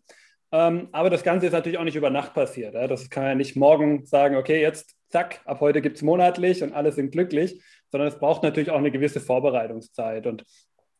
Ähm, 0.52 0.88
aber 0.94 1.10
das 1.10 1.24
Ganze 1.24 1.48
ist 1.48 1.52
natürlich 1.52 1.78
auch 1.78 1.84
nicht 1.84 1.98
über 1.98 2.10
Nacht 2.10 2.34
passiert. 2.34 2.74
Ja? 2.74 2.88
Das 2.88 3.10
kann 3.10 3.26
ja 3.26 3.36
nicht 3.36 3.58
morgen 3.58 4.06
sagen, 4.06 4.38
okay, 4.38 4.62
jetzt 4.62 4.96
zack, 5.10 5.42
ab 5.46 5.60
heute 5.60 5.82
gibt 5.82 5.98
es 5.98 6.04
monatlich 6.04 6.64
und 6.64 6.74
alle 6.74 6.94
sind 6.94 7.12
glücklich, 7.12 7.62
sondern 7.92 8.08
es 8.08 8.18
braucht 8.18 8.44
natürlich 8.44 8.72
auch 8.72 8.78
eine 8.78 8.92
gewisse 8.92 9.20
Vorbereitungszeit. 9.20 10.28
Und 10.28 10.44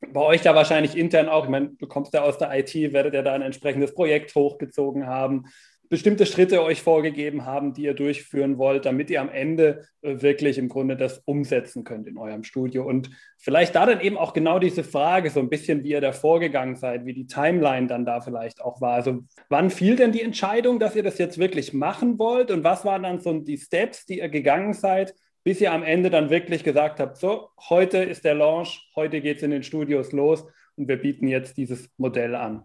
bei 0.02 0.22
euch 0.22 0.42
da 0.42 0.56
wahrscheinlich 0.56 0.98
intern 0.98 1.30
auch, 1.30 1.46
ich 1.46 1.50
meine, 1.50 1.72
du 1.78 1.88
kommst 1.88 2.14
ja 2.14 2.22
aus 2.22 2.38
der 2.38 2.52
IT, 2.58 2.74
werdet 2.94 3.14
ihr 3.14 3.24
da 3.24 3.34
ein 3.34 3.42
entsprechendes 3.42 3.94
Projekt 3.94 4.34
hochgezogen 4.36 5.08
haben, 5.08 5.46
bestimmte 5.90 6.26
Schritte 6.26 6.64
euch 6.64 6.82
vorgegeben 6.82 7.46
haben, 7.46 7.74
die 7.74 7.84
ihr 7.84 7.94
durchführen 7.94 8.58
wollt, 8.58 8.86
damit 8.86 9.10
ihr 9.10 9.22
am 9.22 9.30
Ende 9.30 9.86
äh, 10.02 10.22
wirklich 10.22 10.58
im 10.58 10.70
Grunde 10.70 10.98
das 10.98 11.22
umsetzen 11.26 11.84
könnt 11.84 12.08
in 12.08 12.18
eurem 12.18 12.44
Studio. 12.44 12.88
Und 12.88 13.10
vielleicht 13.38 13.76
da 13.76 13.86
dann 13.86 14.02
eben 14.02 14.18
auch 14.18 14.34
genau 14.34 14.60
diese 14.60 14.84
Frage, 14.84 15.30
so 15.30 15.40
ein 15.40 15.50
bisschen, 15.50 15.84
wie 15.84 15.92
ihr 15.92 16.02
da 16.02 16.12
vorgegangen 16.12 16.76
seid, 16.76 17.06
wie 17.06 17.14
die 17.14 17.28
Timeline 17.28 17.88
dann 17.88 18.06
da 18.06 18.22
vielleicht 18.22 18.62
auch 18.62 18.82
war. 18.82 18.94
Also 18.94 19.24
wann 19.50 19.70
fiel 19.70 19.96
denn 19.96 20.12
die 20.12 20.24
Entscheidung, 20.24 20.80
dass 20.80 20.96
ihr 20.96 21.04
das 21.04 21.18
jetzt 21.18 21.38
wirklich 21.38 21.74
machen 21.74 22.18
wollt 22.18 22.52
und 22.52 22.64
was 22.64 22.86
waren 22.86 23.04
dann 23.04 23.20
so 23.20 23.40
die 23.40 23.58
Steps, 23.58 24.06
die 24.06 24.20
ihr 24.20 24.30
gegangen 24.30 24.74
seid, 24.74 25.14
bis 25.46 25.62
ihr 25.62 25.72
am 25.72 25.84
Ende 25.84 26.10
dann 26.10 26.32
wirklich 26.32 26.64
gesagt 26.64 27.00
habt, 27.00 27.18
so, 27.18 27.50
heute 27.70 28.00
ist 28.00 28.26
der 28.26 28.34
Launch, 28.34 28.90
heute 28.96 29.22
geht 29.22 29.38
es 29.38 29.44
in 29.44 29.52
den 29.52 29.62
Studios 29.62 30.12
los 30.12 30.44
und 30.76 30.88
wir 30.88 30.98
bieten 30.98 31.28
jetzt 31.28 31.56
dieses 31.56 31.88
Modell 31.98 32.34
an? 32.34 32.64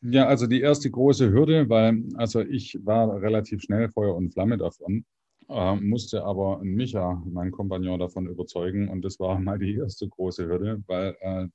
Ja, 0.00 0.26
also 0.28 0.46
die 0.46 0.60
erste 0.60 0.88
große 0.88 1.32
Hürde, 1.32 1.68
weil 1.68 2.04
also 2.14 2.40
ich 2.40 2.78
war 2.84 3.20
relativ 3.20 3.62
schnell 3.62 3.88
Feuer 3.88 4.14
und 4.14 4.32
Flamme 4.32 4.56
davon, 4.56 5.04
äh, 5.48 5.74
musste 5.74 6.22
aber 6.22 6.60
Micha, 6.62 7.20
mein 7.26 7.50
Kompagnon, 7.50 7.98
davon 7.98 8.28
überzeugen 8.28 8.88
und 8.88 9.04
das 9.04 9.18
war 9.18 9.40
mal 9.40 9.58
die 9.58 9.74
erste 9.74 10.08
große 10.08 10.46
Hürde, 10.46 10.84
weil 10.86 11.16
äh, 11.20 11.48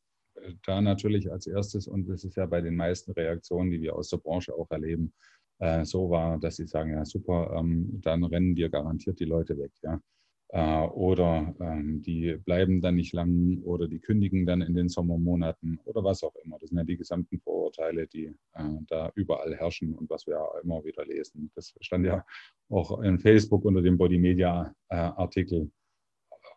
da 0.65 0.81
natürlich 0.81 1.31
als 1.31 1.47
erstes, 1.47 1.87
und 1.87 2.09
das 2.09 2.25
ist 2.25 2.35
ja 2.35 2.45
bei 2.45 2.59
den 2.59 2.75
meisten 2.75 3.13
Reaktionen, 3.13 3.71
die 3.71 3.81
wir 3.81 3.95
aus 3.95 4.09
der 4.09 4.17
Branche 4.17 4.53
auch 4.53 4.69
erleben, 4.71 5.13
äh, 5.59 5.85
so 5.85 6.09
war, 6.09 6.37
dass 6.37 6.57
sie 6.57 6.67
sagen, 6.67 6.91
ja 6.91 7.05
super, 7.05 7.55
ähm, 7.57 8.01
dann 8.01 8.25
rennen 8.25 8.55
dir 8.55 8.69
garantiert 8.69 9.21
die 9.21 9.25
Leute 9.25 9.57
weg. 9.57 9.71
Ja. 9.83 10.01
Äh, 10.51 10.87
oder 10.87 11.53
ähm, 11.59 12.01
die 12.01 12.35
bleiben 12.43 12.81
dann 12.81 12.95
nicht 12.95 13.13
lang 13.13 13.61
oder 13.63 13.87
die 13.87 13.99
kündigen 13.99 14.47
dann 14.47 14.61
in 14.61 14.73
den 14.73 14.89
Sommermonaten 14.89 15.79
oder 15.85 16.03
was 16.03 16.23
auch 16.23 16.35
immer. 16.43 16.57
Das 16.59 16.69
sind 16.69 16.79
ja 16.79 16.83
die 16.83 16.97
gesamten 16.97 17.39
Vorurteile, 17.39 18.07
die 18.07 18.33
äh, 18.53 18.63
da 18.87 19.11
überall 19.13 19.55
herrschen 19.55 19.93
und 19.93 20.09
was 20.09 20.25
wir 20.25 20.43
immer 20.63 20.83
wieder 20.83 21.05
lesen. 21.05 21.51
Das 21.53 21.75
stand 21.81 22.05
ja 22.05 22.25
auch 22.69 22.99
in 23.01 23.19
Facebook 23.19 23.63
unter 23.63 23.83
dem 23.83 23.99
Body 23.99 24.17
Media 24.17 24.73
äh, 24.89 24.95
Artikel, 24.95 25.69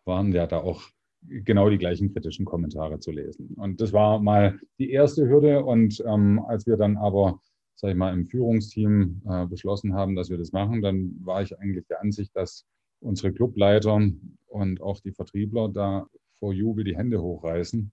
waren 0.07 0.33
ja 0.33 0.47
da 0.47 0.59
auch 0.59 0.83
genau 1.21 1.69
die 1.69 1.79
gleichen 1.79 2.15
kritischen 2.15 2.47
Kommentare 2.47 2.99
zu 2.99 3.11
lesen. 3.11 3.55
Und 3.57 3.81
das 3.83 3.93
war 3.93 4.21
mal 4.21 4.59
die 4.79 4.91
erste 4.91 5.29
Hürde. 5.29 5.65
Und 5.65 6.03
ähm, 6.07 6.43
als 6.49 6.67
wir 6.67 6.79
dann 6.79 6.97
aber, 6.97 7.41
sag 7.75 7.91
ich 7.91 7.97
mal, 7.97 8.15
im 8.15 8.25
Führungsteam 8.25 9.21
äh, 9.29 9.47
beschlossen 9.47 9.93
haben, 9.93 10.17
dass 10.17 10.31
wir 10.31 10.39
das 10.39 10.53
machen, 10.53 10.81
dann 10.81 11.15
war 11.23 11.43
ich 11.43 11.59
eigentlich 11.59 11.87
der 11.89 12.01
Ansicht, 12.01 12.35
dass 12.35 12.67
unsere 13.03 13.33
Clubleiter 13.33 14.01
und 14.47 14.81
auch 14.81 15.01
die 15.01 15.13
Vertriebler 15.13 15.69
da 15.69 16.07
vor 16.39 16.53
Jubel 16.53 16.85
die 16.85 16.97
Hände 16.97 17.21
hochreißen. 17.21 17.93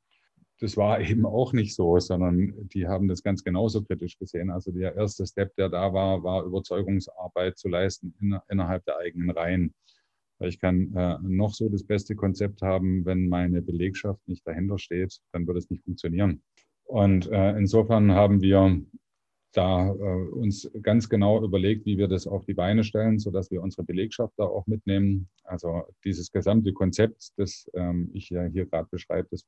Das 0.60 0.78
war 0.78 1.00
eben 1.10 1.26
auch 1.26 1.54
nicht 1.54 1.76
so, 1.76 2.00
sondern 2.00 2.54
die 2.70 2.88
haben 2.88 3.08
das 3.08 3.24
ganz 3.24 3.44
genauso 3.44 3.84
kritisch 3.84 4.18
gesehen. 4.18 4.50
Also 4.50 4.72
der 4.72 4.96
erste 4.96 5.26
Step, 5.26 5.56
der 5.56 5.70
da 5.70 5.94
war, 5.94 6.24
war 6.24 6.44
Überzeugungsarbeit 6.44 7.58
zu 7.58 7.70
leisten 7.70 8.14
in, 8.22 8.38
innerhalb 8.50 8.86
der 8.86 8.98
eigenen 8.98 9.30
Reihen. 9.30 9.74
Ich 10.42 10.60
kann 10.60 10.96
äh, 10.96 11.18
noch 11.22 11.54
so 11.54 11.68
das 11.68 11.84
beste 11.84 12.16
Konzept 12.16 12.62
haben, 12.62 13.06
wenn 13.06 13.28
meine 13.28 13.62
Belegschaft 13.62 14.26
nicht 14.26 14.48
dahinter 14.48 14.78
steht, 14.78 15.20
dann 15.34 15.46
wird 15.46 15.58
es 15.58 15.70
nicht 15.70 15.84
funktionieren. 15.84 16.42
Und 16.86 17.28
äh, 17.30 17.58
insofern 17.58 18.14
haben 18.14 18.42
wir 18.42 18.82
da 19.54 19.90
äh, 19.90 20.30
uns 20.30 20.70
ganz 20.82 21.10
genau 21.10 21.44
überlegt, 21.44 21.86
wie 21.86 21.98
wir 21.98 22.08
das 22.08 22.28
auf 22.28 22.46
die 22.46 22.54
Beine 22.54 22.84
stellen, 22.84 23.20
sodass 23.20 23.50
wir 23.52 23.62
unsere 23.62 23.84
Belegschaft 23.84 24.34
da 24.38 24.44
auch 24.44 24.68
mitnehmen. 24.68 25.28
Also 25.44 25.84
dieses 26.04 26.32
gesamte 26.32 26.74
Konzept, 26.74 27.30
das 27.38 27.70
ähm, 27.74 28.12
ich 28.14 28.30
ja 28.30 28.44
hier 28.44 28.66
gerade 28.66 28.88
beschreibe, 28.92 29.28
das 29.32 29.46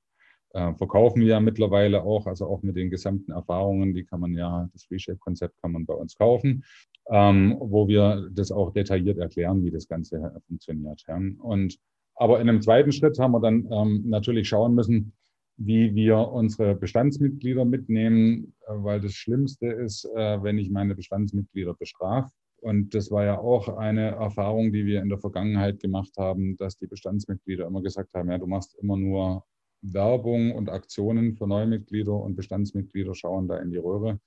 äh, 0.54 0.74
verkaufen 0.76 1.22
wir 1.22 1.28
ja 1.28 1.40
mittlerweile 1.40 2.04
auch, 2.04 2.26
also 2.28 2.48
auch 2.48 2.62
mit 2.64 2.76
den 2.76 2.90
gesamten 2.90 3.32
Erfahrungen, 3.32 3.94
die 3.94 4.04
kann 4.04 4.20
man 4.20 4.34
ja, 4.34 4.70
das 4.74 4.90
Reshape-Konzept 4.90 5.62
kann 5.62 5.72
man 5.72 5.86
bei 5.86 5.94
uns 5.94 6.18
kaufen, 6.18 6.64
ähm, 7.10 7.58
wo 7.60 7.88
wir 7.88 8.28
das 8.32 8.52
auch 8.52 8.74
detailliert 8.74 9.18
erklären, 9.18 9.64
wie 9.64 9.72
das 9.72 9.88
Ganze 9.88 10.42
funktioniert. 10.48 11.04
Ja. 11.08 11.20
Und 11.40 11.78
aber 12.16 12.40
in 12.40 12.50
einem 12.50 12.62
zweiten 12.62 12.92
Schritt 12.92 13.18
haben 13.18 13.32
wir 13.32 13.40
dann 13.40 13.68
ähm, 13.72 14.04
natürlich 14.06 14.48
schauen 14.48 14.76
müssen, 14.76 15.14
wie 15.58 15.94
wir 15.96 16.18
unsere 16.18 16.76
Bestandsmitglieder 16.76 17.66
mitnehmen, 17.66 18.54
äh, 18.68 18.74
weil 18.74 19.02
das 19.02 19.14
Schlimmste 19.14 19.68
ist, 19.68 20.06
äh, 20.16 20.42
wenn 20.44 20.58
ich 20.58 20.70
meine 20.70 20.96
Bestandsmitglieder 20.96 21.74
bestrafe. 21.74 22.32
Und 22.62 22.94
das 22.94 23.10
war 23.10 23.26
ja 23.26 23.40
auch 23.40 23.70
eine 23.70 24.12
Erfahrung, 24.12 24.72
die 24.72 24.86
wir 24.86 25.02
in 25.02 25.10
der 25.10 25.18
Vergangenheit 25.18 25.80
gemacht 25.80 26.12
haben, 26.18 26.58
dass 26.58 26.78
die 26.78 26.86
Bestandsmitglieder 26.86 27.66
immer 27.66 27.82
gesagt 27.82 28.14
haben, 28.14 28.30
ja, 28.30 28.38
du 28.38 28.46
machst 28.46 28.78
immer 28.80 28.98
nur 28.98 29.44
Werbung 29.82 30.52
und 30.52 30.70
Aktionen 30.70 31.34
für 31.34 31.48
Neumitglieder 31.48 32.14
und 32.14 32.36
Bestandsmitglieder 32.36 33.16
schauen 33.16 33.48
da 33.48 33.58
in 33.58 33.72
die 33.72 33.78
Röhre. 33.78 34.20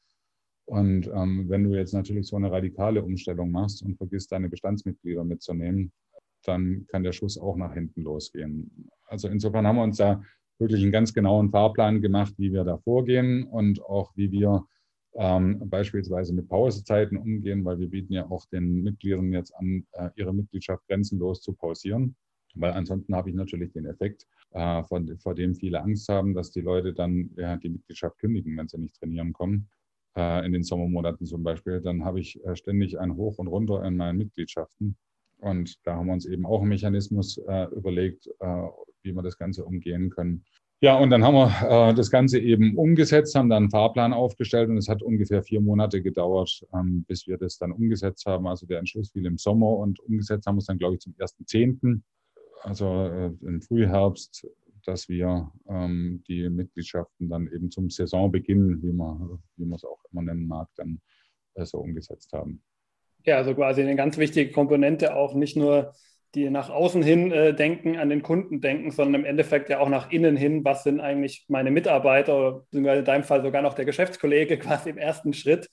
Und 0.67 1.07
ähm, 1.15 1.49
wenn 1.49 1.63
du 1.63 1.75
jetzt 1.77 1.93
natürlich 1.93 2.27
so 2.27 2.37
eine 2.37 2.51
radikale 2.51 3.03
Umstellung 3.05 3.51
machst 3.51 3.83
und 3.83 3.97
vergisst, 3.97 4.33
deine 4.33 4.49
Bestandsmitglieder 4.49 5.23
mitzunehmen, 5.23 5.93
dann 6.45 6.87
kann 6.89 7.05
der 7.05 7.13
Schuss 7.13 7.39
auch 7.39 7.57
nach 7.57 7.75
hinten 7.75 8.03
losgehen. 8.03 8.91
Also 9.07 9.29
insofern 9.29 9.67
haben 9.67 9.77
wir 9.77 9.85
uns 9.85 9.99
da 9.99 10.23
wirklich 10.65 10.83
einen 10.83 10.93
ganz 10.93 11.13
genauen 11.13 11.51
Fahrplan 11.51 12.01
gemacht, 12.01 12.35
wie 12.39 12.53
wir 12.53 12.65
da 12.65 12.79
vorgehen 12.79 13.45
und 13.45 13.83
auch 13.85 14.13
wie 14.17 14.33
wir 14.33 14.65
ähm, 15.15 15.61
beispielsweise 15.69 16.33
mit 16.33 16.49
Pausezeiten 16.49 17.17
umgehen, 17.19 17.65
weil 17.65 17.79
wir 17.79 17.89
bieten 17.89 18.15
ja 18.15 18.29
auch 18.31 18.47
den 18.47 18.83
Mitgliedern 18.83 19.33
jetzt 19.33 19.55
an, 19.55 19.87
äh, 19.93 20.11
ihre 20.17 20.35
Mitgliedschaft 20.35 20.87
grenzenlos 20.89 21.41
zu 21.43 21.53
pausieren. 21.53 22.17
Weil 22.55 22.73
ansonsten 22.73 23.15
habe 23.15 23.31
ich 23.31 23.37
natürlich 23.37 23.73
den 23.73 23.87
Effekt, 23.87 24.27
äh, 24.53 24.83
von, 24.85 25.19
vor 25.19 25.35
dem 25.35 25.55
viele 25.55 25.83
Angst 25.83 26.09
haben, 26.09 26.35
dass 26.35 26.51
die 26.51 26.61
Leute 26.61 26.95
dann 26.95 27.31
ja, 27.37 27.57
die 27.57 27.69
Mitgliedschaft 27.69 28.19
kündigen, 28.19 28.57
wenn 28.57 28.69
sie 28.69 28.79
nicht 28.79 28.97
trainieren 28.99 29.33
kommen. 29.33 29.69
Äh, 30.17 30.47
in 30.47 30.53
den 30.53 30.63
Sommermonaten 30.63 31.27
zum 31.27 31.43
Beispiel. 31.43 31.81
Dann 31.81 32.05
habe 32.05 32.21
ich 32.21 32.43
äh, 32.45 32.55
ständig 32.55 32.99
ein 32.99 33.17
Hoch 33.17 33.39
und 33.39 33.49
Runter 33.49 33.85
in 33.85 33.97
meinen 33.97 34.19
Mitgliedschaften. 34.19 34.97
Und 35.39 35.85
da 35.85 35.97
haben 35.97 36.07
wir 36.07 36.13
uns 36.13 36.25
eben 36.25 36.47
auch 36.47 36.61
einen 36.61 36.69
Mechanismus 36.69 37.39
äh, 37.39 37.65
überlegt, 37.75 38.29
äh, 38.39 38.69
wie 39.05 39.13
wir 39.13 39.23
das 39.23 39.39
Ganze 39.39 39.65
umgehen 39.65 40.11
können. 40.11 40.45
Ja, 40.81 40.99
und 40.99 41.11
dann 41.11 41.25
haben 41.25 41.35
wir 41.35 41.91
äh, 41.91 41.95
das 41.95 42.11
Ganze 42.11 42.39
eben 42.39 42.77
umgesetzt, 42.77 43.35
haben 43.35 43.49
dann 43.49 43.65
einen 43.65 43.71
Fahrplan 43.71 44.13
aufgestellt 44.13 44.69
und 44.69 44.77
es 44.77 44.89
hat 44.89 45.03
ungefähr 45.03 45.43
vier 45.43 45.61
Monate 45.61 46.03
gedauert, 46.03 46.63
ähm, 46.75 47.05
bis 47.07 47.27
wir 47.27 47.39
das 47.39 47.57
dann 47.57 47.73
umgesetzt 47.73 48.27
haben. 48.27 48.47
Also 48.47 48.67
der 48.67 48.81
Entschluss 48.81 49.11
fiel 49.11 49.25
im 49.25 49.39
Sommer 49.39 49.71
und 49.79 50.01
umgesetzt 50.01 50.47
haben 50.47 50.57
wir 50.57 50.61
es 50.61 50.67
dann, 50.67 50.79
glaube 50.79 50.97
ich, 50.97 51.01
zum 51.01 51.15
1.10., 51.15 52.03
also 52.63 52.87
äh, 53.07 53.31
im 53.47 53.63
Frühherbst, 53.63 54.47
dass 54.85 55.09
wir 55.09 55.51
ähm, 55.69 56.23
die 56.29 56.49
Mitgliedschaften 56.49 57.29
dann 57.29 57.51
eben 57.53 57.71
zum 57.71 57.91
Saisonbeginn, 57.91 58.83
wie 58.83 58.93
man, 58.93 59.39
wie 59.57 59.73
es 59.73 59.85
auch 59.85 60.05
immer 60.13 60.23
nennen 60.23 60.47
mag, 60.47 60.69
dann 60.77 61.01
äh, 61.55 61.65
so 61.65 61.79
umgesetzt 61.79 62.33
haben. 62.33 62.63
Ja, 63.25 63.37
also 63.37 63.55
quasi 63.55 63.81
eine 63.81 63.97
ganz 63.97 64.19
wichtige 64.19 64.51
Komponente 64.51 65.17
auch 65.17 65.35
nicht 65.35 65.57
nur 65.57 65.95
die 66.35 66.51
nach 66.51 66.71
außen 66.71 67.03
hin 67.03 67.33
äh, 67.33 67.55
denken, 67.55 67.97
an 67.97 68.09
den 68.09 68.23
Kunden 68.23 68.61
denken, 68.61 68.91
sondern 68.91 69.23
im 69.23 69.27
Endeffekt 69.27 69.69
ja 69.69 69.81
auch 69.81 69.89
nach 69.89 70.11
innen 70.11 70.37
hin, 70.37 70.65
was 70.65 70.83
sind 70.83 71.01
eigentlich 71.01 71.45
meine 71.49 71.71
Mitarbeiter 71.71 72.37
oder 72.37 72.65
in 72.73 73.05
deinem 73.05 73.25
Fall 73.25 73.43
sogar 73.43 73.63
noch 73.63 73.75
der 73.75 73.85
Geschäftskollege 73.85 74.59
quasi 74.59 74.91
im 74.91 74.99
ersten 74.99 75.33
Schritt, 75.33 75.71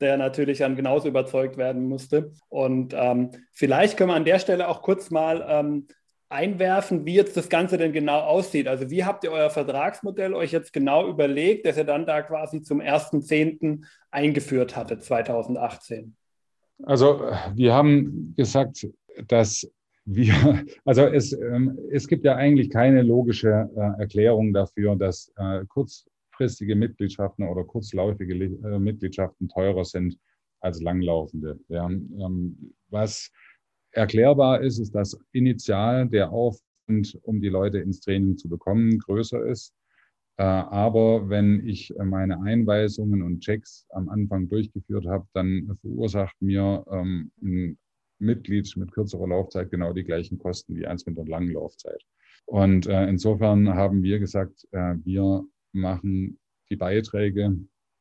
der 0.00 0.16
natürlich 0.16 0.58
dann 0.58 0.76
genauso 0.76 1.08
überzeugt 1.08 1.56
werden 1.56 1.88
musste. 1.88 2.32
Und 2.48 2.94
ähm, 2.96 3.30
vielleicht 3.52 3.96
können 3.96 4.10
wir 4.10 4.16
an 4.16 4.24
der 4.24 4.38
Stelle 4.38 4.68
auch 4.68 4.82
kurz 4.82 5.10
mal 5.10 5.44
ähm, 5.48 5.86
einwerfen, 6.28 7.04
wie 7.04 7.14
jetzt 7.14 7.36
das 7.36 7.48
Ganze 7.48 7.76
denn 7.76 7.92
genau 7.92 8.20
aussieht. 8.20 8.68
Also 8.68 8.88
wie 8.90 9.04
habt 9.04 9.24
ihr 9.24 9.32
euer 9.32 9.50
Vertragsmodell 9.50 10.32
euch 10.32 10.52
jetzt 10.52 10.72
genau 10.72 11.08
überlegt, 11.08 11.66
dass 11.66 11.76
ihr 11.76 11.84
dann 11.84 12.06
da 12.06 12.22
quasi 12.22 12.62
zum 12.62 12.80
1.10. 12.80 13.84
eingeführt 14.10 14.76
hattet, 14.76 15.02
2018? 15.02 16.16
Also 16.84 17.30
wir 17.54 17.74
haben 17.74 18.34
gesagt, 18.36 18.86
dass 19.26 19.70
wir, 20.14 20.34
also 20.84 21.02
es, 21.02 21.32
ähm, 21.32 21.78
es 21.90 22.08
gibt 22.08 22.24
ja 22.24 22.36
eigentlich 22.36 22.70
keine 22.70 23.02
logische 23.02 23.70
äh, 23.76 24.00
Erklärung 24.00 24.52
dafür, 24.52 24.96
dass 24.96 25.32
äh, 25.36 25.64
kurzfristige 25.66 26.74
Mitgliedschaften 26.74 27.46
oder 27.46 27.64
kurzlaufige 27.64 28.34
äh, 28.34 28.78
Mitgliedschaften 28.78 29.48
teurer 29.48 29.84
sind 29.84 30.18
als 30.60 30.80
langlaufende. 30.82 31.58
Ja, 31.68 31.86
ähm, 31.88 32.74
was 32.88 33.30
erklärbar 33.92 34.62
ist, 34.62 34.78
ist, 34.78 34.94
dass 34.94 35.18
initial 35.32 36.08
der 36.08 36.30
Aufwand, 36.30 37.18
um 37.22 37.40
die 37.40 37.48
Leute 37.48 37.78
ins 37.78 38.00
Training 38.00 38.36
zu 38.36 38.48
bekommen, 38.48 38.98
größer 38.98 39.44
ist. 39.46 39.74
Aber 40.36 41.28
wenn 41.28 41.66
ich 41.66 41.92
meine 42.02 42.40
Einweisungen 42.40 43.20
und 43.22 43.40
Checks 43.40 43.84
am 43.90 44.08
Anfang 44.08 44.48
durchgeführt 44.48 45.06
habe, 45.06 45.26
dann 45.34 45.76
verursacht 45.82 46.40
mir 46.40 46.82
ähm, 46.90 47.30
ein 47.42 47.78
Mitglied 48.20 48.76
mit 48.76 48.92
kürzerer 48.92 49.28
Laufzeit 49.28 49.70
genau 49.70 49.92
die 49.92 50.04
gleichen 50.04 50.38
Kosten 50.38 50.76
wie 50.76 50.86
eins 50.86 51.06
mit 51.06 51.18
einer 51.18 51.28
langen 51.28 51.52
Laufzeit. 51.52 52.02
Und 52.46 52.86
äh, 52.86 53.06
insofern 53.06 53.74
haben 53.74 54.02
wir 54.02 54.18
gesagt, 54.18 54.66
äh, 54.72 54.94
wir 55.04 55.44
machen 55.72 56.38
die 56.70 56.76
Beiträge 56.76 57.56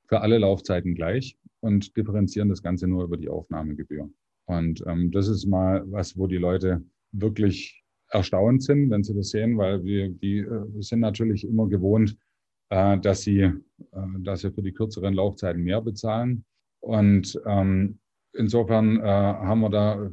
für 0.07 0.21
alle 0.21 0.39
Laufzeiten 0.39 0.95
gleich 0.95 1.37
und 1.59 1.95
differenzieren 1.95 2.49
das 2.49 2.63
Ganze 2.63 2.87
nur 2.87 3.03
über 3.03 3.17
die 3.17 3.29
Aufnahmegebühr. 3.29 4.09
Und 4.45 4.83
ähm, 4.87 5.11
das 5.11 5.27
ist 5.27 5.45
mal 5.45 5.83
was, 5.91 6.17
wo 6.17 6.25
die 6.25 6.37
Leute 6.37 6.83
wirklich 7.11 7.83
erstaunt 8.09 8.63
sind, 8.63 8.89
wenn 8.89 9.03
sie 9.03 9.13
das 9.13 9.29
sehen, 9.29 9.57
weil 9.57 9.83
wir 9.83 10.09
die 10.09 10.39
äh, 10.39 10.81
sind 10.81 11.01
natürlich 11.01 11.47
immer 11.47 11.67
gewohnt, 11.67 12.17
äh, 12.69 12.97
dass 12.99 13.21
sie, 13.21 13.41
äh, 13.41 13.53
dass 14.19 14.41
sie 14.41 14.51
für 14.51 14.63
die 14.63 14.73
kürzeren 14.73 15.13
Laufzeiten 15.13 15.63
mehr 15.63 15.81
bezahlen. 15.81 16.43
Und 16.81 17.39
ähm, 17.45 17.99
insofern 18.33 18.99
äh, 18.99 19.03
haben 19.03 19.61
wir 19.61 19.69
da 19.69 20.09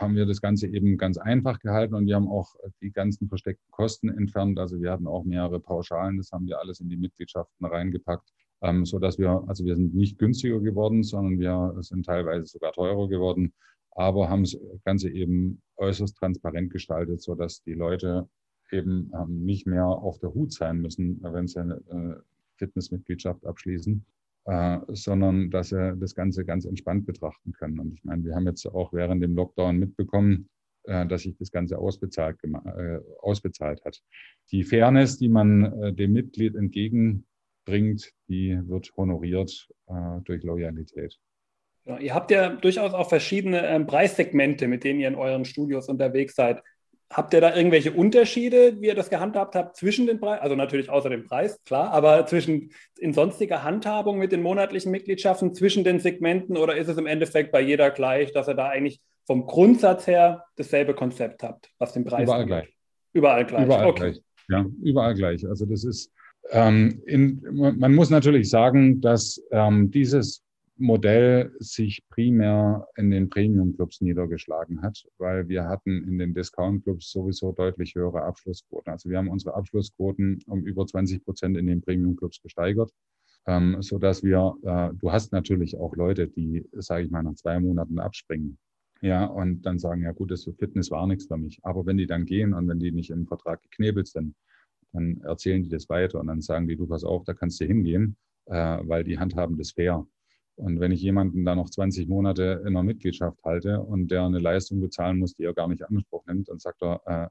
haben 0.00 0.14
wir 0.14 0.26
das 0.26 0.40
Ganze 0.40 0.66
eben 0.66 0.96
ganz 0.98 1.16
einfach 1.16 1.58
gehalten 1.58 1.94
und 1.94 2.06
wir 2.06 2.16
haben 2.16 2.28
auch 2.28 2.54
die 2.80 2.90
ganzen 2.90 3.28
versteckten 3.28 3.70
Kosten 3.70 4.08
entfernt. 4.08 4.58
Also 4.58 4.80
wir 4.80 4.92
hatten 4.92 5.06
auch 5.06 5.24
mehrere 5.24 5.60
Pauschalen, 5.60 6.18
das 6.18 6.32
haben 6.32 6.46
wir 6.46 6.60
alles 6.60 6.80
in 6.80 6.88
die 6.88 6.96
Mitgliedschaften 6.96 7.66
reingepackt, 7.66 8.30
ähm, 8.62 8.84
so 8.84 8.98
dass 8.98 9.18
wir, 9.18 9.44
also 9.46 9.64
wir 9.64 9.76
sind 9.76 9.94
nicht 9.94 10.18
günstiger 10.18 10.60
geworden, 10.60 11.02
sondern 11.02 11.38
wir 11.38 11.82
sind 11.82 12.06
teilweise 12.06 12.46
sogar 12.46 12.72
teurer 12.72 13.08
geworden, 13.08 13.52
aber 13.92 14.28
haben 14.28 14.44
das 14.44 14.58
Ganze 14.84 15.10
eben 15.10 15.62
äußerst 15.76 16.16
transparent 16.16 16.70
gestaltet, 16.70 17.22
so 17.22 17.34
dass 17.34 17.62
die 17.62 17.74
Leute 17.74 18.28
eben 18.70 19.10
ähm, 19.14 19.44
nicht 19.44 19.66
mehr 19.66 19.86
auf 19.86 20.18
der 20.18 20.34
Hut 20.34 20.52
sein 20.52 20.80
müssen, 20.80 21.22
wenn 21.22 21.46
sie 21.46 21.60
eine 21.60 21.74
äh, 21.74 22.20
Fitnessmitgliedschaft 22.56 23.46
abschließen, 23.46 24.04
äh, 24.46 24.78
sondern 24.88 25.50
dass 25.50 25.70
sie 25.70 25.96
das 25.96 26.14
Ganze 26.14 26.44
ganz 26.44 26.64
entspannt 26.64 27.04
betrachten 27.04 27.52
können. 27.52 27.80
Und 27.80 27.94
ich 27.94 28.04
meine, 28.04 28.24
wir 28.24 28.34
haben 28.34 28.46
jetzt 28.46 28.64
auch 28.66 28.92
während 28.92 29.22
dem 29.22 29.34
Lockdown 29.34 29.76
mitbekommen, 29.76 30.48
äh, 30.84 31.04
dass 31.06 31.22
sich 31.22 31.36
das 31.36 31.50
Ganze 31.50 31.78
ausbezahlt, 31.78 32.38
äh, 32.44 32.98
ausbezahlt 33.20 33.84
hat. 33.84 34.00
Die 34.52 34.62
Fairness, 34.62 35.18
die 35.18 35.28
man 35.28 35.82
äh, 35.82 35.92
dem 35.92 36.12
Mitglied 36.12 36.54
entgegenbringt, 36.54 38.12
die 38.28 38.58
wird 38.68 38.92
honoriert 38.96 39.68
durch 40.24 40.42
Loyalität. 40.42 41.16
Ja, 41.84 41.98
ihr 41.98 42.14
habt 42.14 42.32
ja 42.32 42.50
durchaus 42.50 42.92
auch 42.92 43.08
verschiedene 43.08 43.64
ähm, 43.66 43.86
Preissegmente, 43.86 44.66
mit 44.66 44.82
denen 44.82 44.98
ihr 44.98 45.06
in 45.06 45.14
euren 45.14 45.44
Studios 45.44 45.88
unterwegs 45.88 46.34
seid. 46.34 46.60
Habt 47.08 47.32
ihr 47.34 47.40
da 47.40 47.54
irgendwelche 47.54 47.92
Unterschiede, 47.92 48.80
wie 48.80 48.86
ihr 48.86 48.96
das 48.96 49.10
gehandhabt 49.10 49.54
habt 49.54 49.76
zwischen 49.76 50.06
den 50.06 50.18
Preisen? 50.18 50.42
Also 50.42 50.56
natürlich 50.56 50.90
außer 50.90 51.08
dem 51.08 51.24
Preis, 51.24 51.62
klar, 51.64 51.92
aber 51.92 52.26
zwischen 52.26 52.72
in 52.98 53.12
sonstiger 53.12 53.62
Handhabung 53.62 54.18
mit 54.18 54.32
den 54.32 54.42
monatlichen 54.42 54.90
Mitgliedschaften 54.90 55.54
zwischen 55.54 55.84
den 55.84 56.00
Segmenten 56.00 56.56
oder 56.56 56.76
ist 56.76 56.88
es 56.88 56.96
im 56.96 57.06
Endeffekt 57.06 57.52
bei 57.52 57.60
jeder 57.60 57.90
gleich, 57.90 58.32
dass 58.32 58.48
ihr 58.48 58.54
da 58.54 58.68
eigentlich 58.68 59.00
vom 59.24 59.46
Grundsatz 59.46 60.06
her 60.08 60.44
dasselbe 60.56 60.94
Konzept 60.94 61.44
habt, 61.44 61.70
was 61.78 61.92
den 61.92 62.04
Preis 62.04 62.24
Überall 62.24 62.40
angeht? 62.42 62.48
gleich. 62.48 62.76
Überall 63.12 63.46
gleich. 63.46 63.64
Überall 63.64 63.86
okay. 63.86 64.00
gleich. 64.00 64.20
Ja, 64.48 64.66
überall 64.82 65.14
gleich. 65.14 65.46
Also 65.46 65.64
das 65.64 65.84
ist, 65.84 66.12
ähm, 66.50 67.02
in, 67.06 67.40
man 67.52 67.94
muss 67.94 68.10
natürlich 68.10 68.50
sagen, 68.50 69.00
dass 69.00 69.42
ähm, 69.50 69.90
dieses 69.90 70.42
Modell 70.78 71.54
sich 71.58 72.06
primär 72.10 72.86
in 72.96 73.10
den 73.10 73.30
Premium-Clubs 73.30 74.02
niedergeschlagen 74.02 74.82
hat, 74.82 75.06
weil 75.18 75.48
wir 75.48 75.64
hatten 75.64 76.04
in 76.04 76.18
den 76.18 76.34
Discount-Clubs 76.34 77.10
sowieso 77.10 77.52
deutlich 77.52 77.94
höhere 77.94 78.22
Abschlussquoten. 78.22 78.92
Also 78.92 79.08
wir 79.08 79.18
haben 79.18 79.28
unsere 79.28 79.54
Abschlussquoten 79.54 80.42
um 80.46 80.64
über 80.64 80.86
20 80.86 81.24
Prozent 81.24 81.56
in 81.56 81.66
den 81.66 81.80
Premium-Clubs 81.80 82.42
gesteigert, 82.42 82.90
ähm, 83.46 83.80
so 83.80 83.98
dass 83.98 84.22
wir, 84.22 84.54
äh, 84.62 84.90
du 84.98 85.12
hast 85.12 85.32
natürlich 85.32 85.78
auch 85.78 85.96
Leute, 85.96 86.28
die, 86.28 86.68
sage 86.72 87.04
ich 87.04 87.10
mal, 87.10 87.22
nach 87.22 87.34
zwei 87.34 87.58
Monaten 87.58 87.98
abspringen. 87.98 88.58
Ja, 89.02 89.26
und 89.26 89.62
dann 89.62 89.78
sagen, 89.78 90.02
ja 90.02 90.12
gut, 90.12 90.30
das 90.30 90.44
Fitness 90.58 90.90
war 90.90 91.06
nichts 91.06 91.26
für 91.26 91.36
mich. 91.36 91.58
Aber 91.62 91.84
wenn 91.86 91.98
die 91.98 92.06
dann 92.06 92.24
gehen 92.24 92.54
und 92.54 92.68
wenn 92.68 92.78
die 92.78 92.92
nicht 92.92 93.10
im 93.10 93.26
Vertrag 93.26 93.62
geknebelt 93.62 94.08
sind, 94.08 94.34
dann 94.92 95.20
erzählen 95.22 95.62
die 95.62 95.68
das 95.68 95.88
weiter 95.88 96.20
und 96.20 96.28
dann 96.28 96.40
sagen 96.40 96.66
die, 96.66 96.76
du 96.76 96.86
pass 96.86 97.04
auf, 97.04 97.24
da 97.24 97.34
kannst 97.34 97.60
du 97.60 97.66
hingehen, 97.66 98.16
äh, 98.46 98.78
weil 98.82 99.04
die 99.04 99.18
handhaben 99.18 99.58
das 99.58 99.72
fair. 99.72 100.06
Und 100.56 100.80
wenn 100.80 100.92
ich 100.92 101.02
jemanden 101.02 101.44
da 101.44 101.54
noch 101.54 101.68
20 101.68 102.08
Monate 102.08 102.62
in 102.62 102.68
einer 102.68 102.82
Mitgliedschaft 102.82 103.38
halte 103.44 103.80
und 103.80 104.10
der 104.10 104.24
eine 104.24 104.38
Leistung 104.38 104.80
bezahlen 104.80 105.18
muss, 105.18 105.34
die 105.34 105.44
er 105.44 105.54
gar 105.54 105.68
nicht 105.68 105.80
in 105.80 105.96
Anspruch 105.96 106.24
nimmt, 106.26 106.48
dann 106.48 106.58
sagt 106.58 106.82
er, 106.82 107.00
äh, 107.06 107.28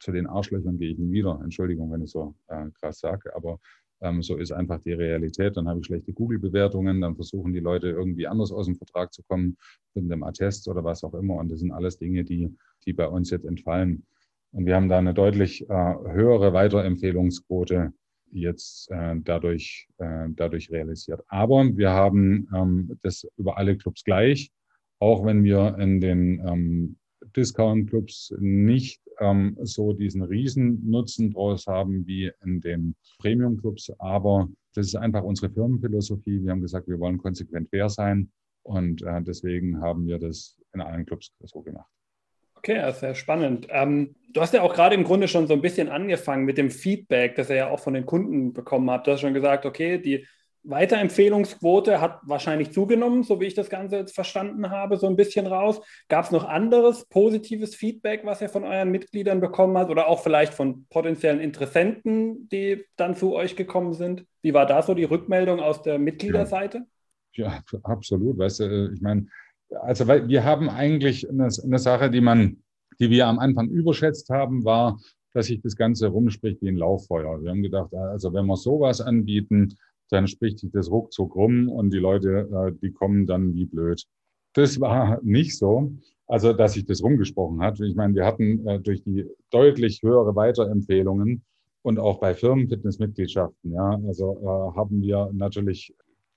zu 0.00 0.12
den 0.12 0.26
Arschlöchern 0.26 0.78
gehe 0.78 0.90
ich 0.90 0.98
nie 0.98 1.12
wieder. 1.12 1.40
Entschuldigung, 1.42 1.92
wenn 1.92 2.02
ich 2.02 2.10
so 2.10 2.34
äh, 2.48 2.66
krass 2.80 3.00
sage, 3.00 3.34
aber 3.34 3.58
ähm, 4.00 4.22
so 4.22 4.36
ist 4.36 4.52
einfach 4.52 4.80
die 4.80 4.92
Realität. 4.92 5.56
Dann 5.56 5.68
habe 5.68 5.80
ich 5.80 5.86
schlechte 5.86 6.12
Google-Bewertungen, 6.12 7.00
dann 7.00 7.16
versuchen 7.16 7.52
die 7.52 7.60
Leute 7.60 7.88
irgendwie 7.88 8.26
anders 8.26 8.52
aus 8.52 8.66
dem 8.66 8.76
Vertrag 8.76 9.12
zu 9.12 9.22
kommen, 9.22 9.56
mit 9.94 10.04
einem 10.04 10.22
Attest 10.22 10.68
oder 10.68 10.84
was 10.84 11.04
auch 11.04 11.14
immer. 11.14 11.36
Und 11.36 11.50
das 11.50 11.60
sind 11.60 11.72
alles 11.72 11.98
Dinge, 11.98 12.24
die, 12.24 12.54
die 12.86 12.92
bei 12.92 13.06
uns 13.08 13.30
jetzt 13.30 13.44
entfallen. 13.44 14.04
Und 14.52 14.66
wir 14.66 14.76
haben 14.76 14.88
da 14.88 14.98
eine 14.98 15.14
deutlich 15.14 15.68
äh, 15.68 15.74
höhere 15.74 16.52
Weiterempfehlungsquote 16.52 17.92
jetzt 18.34 18.90
äh, 18.90 19.16
dadurch, 19.22 19.88
äh, 19.98 20.26
dadurch 20.30 20.70
realisiert. 20.70 21.22
Aber 21.28 21.64
wir 21.76 21.90
haben 21.90 22.48
ähm, 22.54 22.98
das 23.02 23.26
über 23.36 23.56
alle 23.56 23.76
Clubs 23.76 24.04
gleich, 24.04 24.50
auch 24.98 25.24
wenn 25.24 25.44
wir 25.44 25.76
in 25.78 26.00
den 26.00 26.40
ähm, 26.46 26.96
Discount-Clubs 27.36 28.34
nicht 28.38 29.00
ähm, 29.20 29.56
so 29.62 29.92
diesen 29.92 30.22
Riesennutzen 30.22 31.32
draus 31.32 31.66
haben 31.66 32.06
wie 32.06 32.30
in 32.44 32.60
den 32.60 32.94
Premium-Clubs. 33.18 33.92
Aber 33.98 34.48
das 34.74 34.86
ist 34.86 34.96
einfach 34.96 35.22
unsere 35.22 35.50
Firmenphilosophie. 35.50 36.42
Wir 36.42 36.50
haben 36.50 36.60
gesagt, 36.60 36.88
wir 36.88 36.98
wollen 36.98 37.18
konsequent 37.18 37.68
fair 37.70 37.88
sein 37.88 38.30
und 38.62 39.02
äh, 39.02 39.22
deswegen 39.22 39.80
haben 39.80 40.06
wir 40.06 40.18
das 40.18 40.56
in 40.72 40.80
allen 40.80 41.06
Clubs 41.06 41.32
so 41.44 41.62
gemacht. 41.62 41.90
Okay, 42.64 42.76
ja, 42.76 42.90
sehr 42.92 43.14
spannend. 43.14 43.66
Ähm, 43.68 44.14
du 44.32 44.40
hast 44.40 44.54
ja 44.54 44.62
auch 44.62 44.72
gerade 44.72 44.94
im 44.94 45.04
Grunde 45.04 45.28
schon 45.28 45.46
so 45.46 45.52
ein 45.52 45.60
bisschen 45.60 45.90
angefangen 45.90 46.46
mit 46.46 46.56
dem 46.56 46.70
Feedback, 46.70 47.34
das 47.34 47.50
ihr 47.50 47.56
ja 47.56 47.68
auch 47.68 47.78
von 47.78 47.92
den 47.92 48.06
Kunden 48.06 48.54
bekommen 48.54 48.90
habt. 48.90 49.06
Du 49.06 49.12
hast 49.12 49.20
schon 49.20 49.34
gesagt, 49.34 49.66
okay, 49.66 49.98
die 49.98 50.26
Weiterempfehlungsquote 50.62 52.00
hat 52.00 52.20
wahrscheinlich 52.22 52.72
zugenommen, 52.72 53.22
so 53.22 53.38
wie 53.38 53.44
ich 53.44 53.52
das 53.52 53.68
Ganze 53.68 53.96
jetzt 53.96 54.14
verstanden 54.14 54.70
habe, 54.70 54.96
so 54.96 55.06
ein 55.06 55.16
bisschen 55.16 55.46
raus. 55.46 55.82
Gab 56.08 56.24
es 56.24 56.30
noch 56.30 56.44
anderes 56.48 57.04
positives 57.04 57.74
Feedback, 57.74 58.22
was 58.24 58.40
ihr 58.40 58.48
von 58.48 58.64
euren 58.64 58.90
Mitgliedern 58.90 59.42
bekommen 59.42 59.76
habt 59.76 59.90
oder 59.90 60.08
auch 60.08 60.22
vielleicht 60.22 60.54
von 60.54 60.86
potenziellen 60.88 61.40
Interessenten, 61.40 62.48
die 62.48 62.86
dann 62.96 63.14
zu 63.14 63.34
euch 63.34 63.56
gekommen 63.56 63.92
sind? 63.92 64.24
Wie 64.40 64.54
war 64.54 64.64
da 64.64 64.80
so 64.80 64.94
die 64.94 65.04
Rückmeldung 65.04 65.60
aus 65.60 65.82
der 65.82 65.98
Mitgliederseite? 65.98 66.86
Ja, 67.34 67.46
ja 67.46 67.78
absolut. 67.82 68.38
Weißt 68.38 68.60
du, 68.60 68.90
ich 68.90 69.02
meine, 69.02 69.26
also 69.82 70.06
wir 70.06 70.44
haben 70.44 70.68
eigentlich 70.68 71.28
eine, 71.28 71.48
eine, 71.62 71.78
Sache, 71.78 72.10
die 72.10 72.20
man, 72.20 72.58
die 72.98 73.10
wir 73.10 73.26
am 73.26 73.38
Anfang 73.38 73.68
überschätzt 73.68 74.30
haben, 74.30 74.64
war, 74.64 74.98
dass 75.32 75.46
sich 75.46 75.60
das 75.60 75.76
Ganze 75.76 76.08
rumspricht 76.08 76.62
wie 76.62 76.68
ein 76.68 76.76
Lauffeuer. 76.76 77.42
Wir 77.42 77.50
haben 77.50 77.62
gedacht, 77.62 77.92
also 77.94 78.32
wenn 78.32 78.46
wir 78.46 78.56
sowas 78.56 79.00
anbieten, 79.00 79.74
dann 80.10 80.28
spricht 80.28 80.60
sich 80.60 80.70
das 80.70 80.90
ruckzuck 80.90 81.34
rum 81.34 81.68
und 81.68 81.92
die 81.92 81.98
Leute, 81.98 82.48
äh, 82.52 82.72
die 82.80 82.92
kommen 82.92 83.26
dann 83.26 83.54
wie 83.54 83.66
blöd. 83.66 84.04
Das 84.54 84.80
war 84.80 85.20
nicht 85.22 85.58
so, 85.58 85.92
also 86.26 86.52
dass 86.52 86.74
sich 86.74 86.84
das 86.84 87.02
rumgesprochen 87.02 87.60
hat. 87.60 87.80
Ich 87.80 87.96
meine, 87.96 88.14
wir 88.14 88.24
hatten 88.24 88.66
äh, 88.66 88.80
durch 88.80 89.02
die 89.02 89.26
deutlich 89.50 90.02
höhere 90.02 90.36
Weiterempfehlungen 90.36 91.42
und 91.82 91.98
auch 91.98 92.20
bei 92.20 92.34
Firmenfitnessmitgliedschaften, 92.34 93.72
ja, 93.72 94.00
also 94.06 94.38
äh, 94.40 94.76
haben 94.76 95.02
wir 95.02 95.30
natürlich 95.32 95.92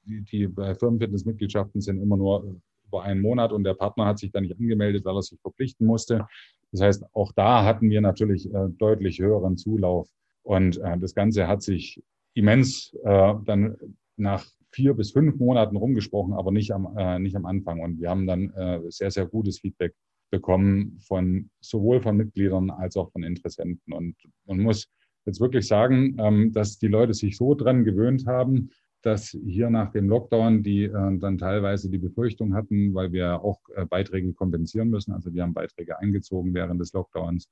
die, 0.07 0.23
die 0.23 0.47
bei 0.47 0.73
Firmenfitnessmitgliedschaften 0.73 1.81
sind 1.81 2.01
immer 2.01 2.17
nur 2.17 2.59
über 2.87 3.03
einen 3.03 3.21
Monat 3.21 3.51
und 3.51 3.63
der 3.63 3.73
Partner 3.73 4.05
hat 4.05 4.19
sich 4.19 4.31
dann 4.31 4.43
nicht 4.43 4.57
angemeldet, 4.59 5.05
weil 5.05 5.15
er 5.15 5.21
sich 5.21 5.39
verpflichten 5.41 5.85
musste. 5.85 6.27
Das 6.71 6.81
heißt, 6.81 7.05
auch 7.13 7.31
da 7.33 7.63
hatten 7.63 7.89
wir 7.89 8.01
natürlich 8.01 8.53
äh, 8.53 8.69
deutlich 8.77 9.19
höheren 9.19 9.57
Zulauf. 9.57 10.09
Und 10.43 10.77
äh, 10.77 10.97
das 10.97 11.13
Ganze 11.13 11.47
hat 11.47 11.61
sich 11.61 12.01
immens 12.33 12.93
äh, 13.03 13.33
dann 13.45 13.77
nach 14.15 14.45
vier 14.71 14.93
bis 14.93 15.11
fünf 15.11 15.37
Monaten 15.37 15.75
rumgesprochen, 15.75 16.33
aber 16.33 16.51
nicht 16.51 16.71
am, 16.71 16.95
äh, 16.97 17.19
nicht 17.19 17.35
am 17.35 17.45
Anfang. 17.45 17.79
Und 17.81 17.99
wir 17.99 18.09
haben 18.09 18.27
dann 18.27 18.51
äh, 18.51 18.81
sehr, 18.89 19.11
sehr 19.11 19.25
gutes 19.25 19.59
Feedback 19.59 19.93
bekommen 20.29 20.99
von 20.99 21.49
sowohl 21.61 22.01
von 22.01 22.17
Mitgliedern 22.17 22.69
als 22.69 22.97
auch 22.97 23.11
von 23.11 23.23
Interessenten. 23.23 23.93
Und 23.93 24.15
man 24.45 24.59
muss 24.59 24.87
jetzt 25.25 25.39
wirklich 25.39 25.67
sagen, 25.67 26.17
ähm, 26.19 26.53
dass 26.53 26.77
die 26.79 26.87
Leute 26.87 27.13
sich 27.13 27.37
so 27.37 27.55
dran 27.55 27.83
gewöhnt 27.83 28.25
haben, 28.27 28.69
dass 29.01 29.29
hier 29.29 29.69
nach 29.69 29.91
dem 29.91 30.09
Lockdown 30.09 30.63
die 30.63 30.83
äh, 30.83 31.17
dann 31.19 31.37
teilweise 31.37 31.89
die 31.89 31.97
Befürchtung 31.97 32.55
hatten, 32.55 32.93
weil 32.93 33.11
wir 33.11 33.41
auch 33.41 33.59
äh, 33.75 33.85
Beiträge 33.85 34.33
kompensieren 34.33 34.89
müssen. 34.89 35.13
Also 35.13 35.33
wir 35.33 35.43
haben 35.43 35.53
Beiträge 35.53 35.99
eingezogen 35.99 36.53
während 36.53 36.81
des 36.81 36.93
Lockdowns 36.93 37.49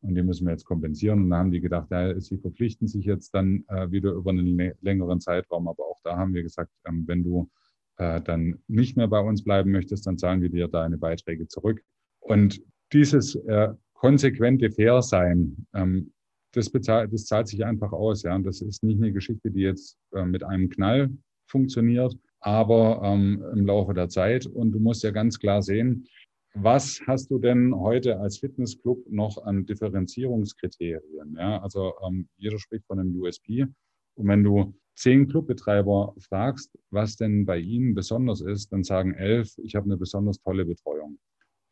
und 0.00 0.14
die 0.14 0.22
müssen 0.22 0.46
wir 0.46 0.52
jetzt 0.52 0.64
kompensieren. 0.64 1.24
Und 1.24 1.30
da 1.30 1.38
haben 1.38 1.50
die 1.50 1.60
gedacht, 1.60 1.90
ja, 1.90 2.18
sie 2.20 2.38
verpflichten 2.38 2.88
sich 2.88 3.04
jetzt 3.04 3.34
dann 3.34 3.64
äh, 3.68 3.90
wieder 3.90 4.12
über 4.12 4.30
einen 4.30 4.72
längeren 4.80 5.20
Zeitraum. 5.20 5.68
Aber 5.68 5.84
auch 5.84 6.00
da 6.04 6.16
haben 6.16 6.34
wir 6.34 6.42
gesagt, 6.42 6.70
ähm, 6.86 7.04
wenn 7.06 7.24
du 7.24 7.50
äh, 7.96 8.20
dann 8.20 8.58
nicht 8.68 8.96
mehr 8.96 9.08
bei 9.08 9.20
uns 9.20 9.42
bleiben 9.42 9.70
möchtest, 9.72 10.06
dann 10.06 10.18
zahlen 10.18 10.40
wir 10.40 10.50
dir 10.50 10.68
deine 10.68 10.98
Beiträge 10.98 11.48
zurück. 11.48 11.82
Und 12.20 12.62
dieses 12.92 13.34
äh, 13.34 13.70
konsequente 13.94 14.70
Fair-Sein, 14.70 15.66
ähm, 15.74 16.12
das, 16.58 16.70
bezahlt, 16.70 17.12
das 17.12 17.24
zahlt 17.24 17.48
sich 17.48 17.64
einfach 17.64 17.92
aus. 17.92 18.22
Ja. 18.22 18.34
Und 18.34 18.44
das 18.44 18.60
ist 18.60 18.82
nicht 18.82 18.98
eine 18.98 19.12
Geschichte, 19.12 19.50
die 19.50 19.60
jetzt 19.60 19.96
äh, 20.12 20.24
mit 20.24 20.44
einem 20.44 20.68
Knall 20.68 21.10
funktioniert, 21.46 22.14
aber 22.40 23.00
ähm, 23.02 23.42
im 23.54 23.66
Laufe 23.66 23.94
der 23.94 24.08
Zeit. 24.08 24.46
Und 24.46 24.72
du 24.72 24.80
musst 24.80 25.02
ja 25.02 25.10
ganz 25.10 25.38
klar 25.38 25.62
sehen, 25.62 26.06
was 26.54 27.00
hast 27.06 27.30
du 27.30 27.38
denn 27.38 27.74
heute 27.74 28.18
als 28.18 28.38
Fitnessclub 28.38 29.06
noch 29.10 29.38
an 29.44 29.64
Differenzierungskriterien? 29.66 31.36
Ja, 31.36 31.62
also 31.62 31.94
ähm, 32.06 32.28
jeder 32.36 32.58
spricht 32.58 32.84
von 32.86 32.98
einem 32.98 33.14
USP. 33.20 33.66
Und 34.14 34.28
wenn 34.28 34.42
du 34.42 34.74
zehn 34.96 35.28
Clubbetreiber 35.28 36.14
fragst, 36.18 36.76
was 36.90 37.16
denn 37.16 37.46
bei 37.46 37.58
ihnen 37.58 37.94
besonders 37.94 38.40
ist, 38.40 38.72
dann 38.72 38.82
sagen 38.82 39.14
elf, 39.14 39.56
ich 39.58 39.76
habe 39.76 39.86
eine 39.86 39.96
besonders 39.96 40.40
tolle 40.40 40.64
Betreuung. 40.64 41.18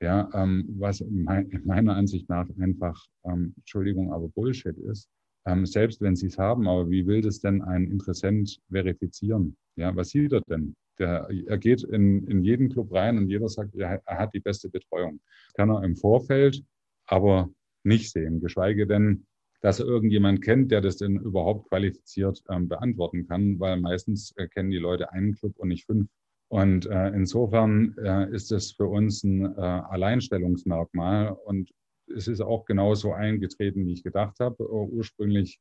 Ja, 0.01 0.29
ähm, 0.35 0.67
was 0.79 1.03
mein, 1.09 1.63
meiner 1.65 1.97
Ansicht 1.97 2.29
nach 2.29 2.47
einfach, 2.59 3.03
ähm, 3.25 3.55
Entschuldigung, 3.57 4.13
aber 4.13 4.29
Bullshit 4.29 4.77
ist. 4.77 5.09
Ähm, 5.47 5.65
selbst 5.65 6.01
wenn 6.01 6.17
sie 6.17 6.27
es 6.27 6.39
haben, 6.39 6.69
aber 6.69 6.91
wie 6.91 7.07
will 7.07 7.23
das 7.23 7.41
denn 7.41 7.63
ein 7.63 7.87
Interessent 7.87 8.59
verifizieren? 8.71 9.57
Ja, 9.77 9.95
was 9.95 10.11
sieht 10.11 10.33
er 10.33 10.43
denn? 10.43 10.75
Der, 10.99 11.29
er 11.47 11.59
geht 11.59 11.83
in, 11.85 12.27
in 12.27 12.43
jeden 12.43 12.69
Club 12.69 12.93
rein 12.93 13.17
und 13.19 13.29
jeder 13.29 13.49
sagt, 13.49 13.75
er, 13.75 14.03
er 14.05 14.19
hat 14.19 14.35
die 14.35 14.41
beste 14.41 14.69
Betreuung. 14.69 15.21
Kann 15.55 15.71
er 15.71 15.85
im 15.85 15.97
Vorfeld 15.97 16.63
aber 17.07 17.51
nicht 17.85 18.11
sehen, 18.11 18.41
geschweige 18.41 18.87
denn, 18.87 19.27
dass 19.61 19.81
er 19.81 19.87
irgendjemand 19.87 20.43
kennt, 20.43 20.71
der 20.71 20.81
das 20.81 20.97
denn 20.97 21.17
überhaupt 21.17 21.69
qualifiziert 21.69 22.43
ähm, 22.51 22.69
beantworten 22.69 23.27
kann, 23.27 23.59
weil 23.61 23.81
meistens 23.81 24.33
äh, 24.37 24.49
kennen 24.49 24.71
die 24.71 24.79
Leute 24.79 25.13
einen 25.13 25.35
Club 25.35 25.55
und 25.57 25.69
nicht 25.69 25.87
fünf. 25.87 26.09
Und 26.49 26.87
äh, 26.87 27.09
insofern 27.09 27.97
äh, 27.99 28.31
ist 28.31 28.53
es 28.53 28.73
für 28.73 28.87
uns 28.87 29.25
ein 29.25 29.45
äh, 29.57 29.61
Alleinstellungsmerkmal 29.61 31.31
und 31.45 31.71
es 32.15 32.29
ist 32.29 32.41
auch 32.41 32.65
genauso 32.65 33.13
eingetreten, 33.13 33.87
wie 33.87 33.93
ich 33.93 34.05
gedacht 34.05 34.39
habe. 34.39 34.71
Uh, 34.71 34.89
ursprünglich 34.93 35.59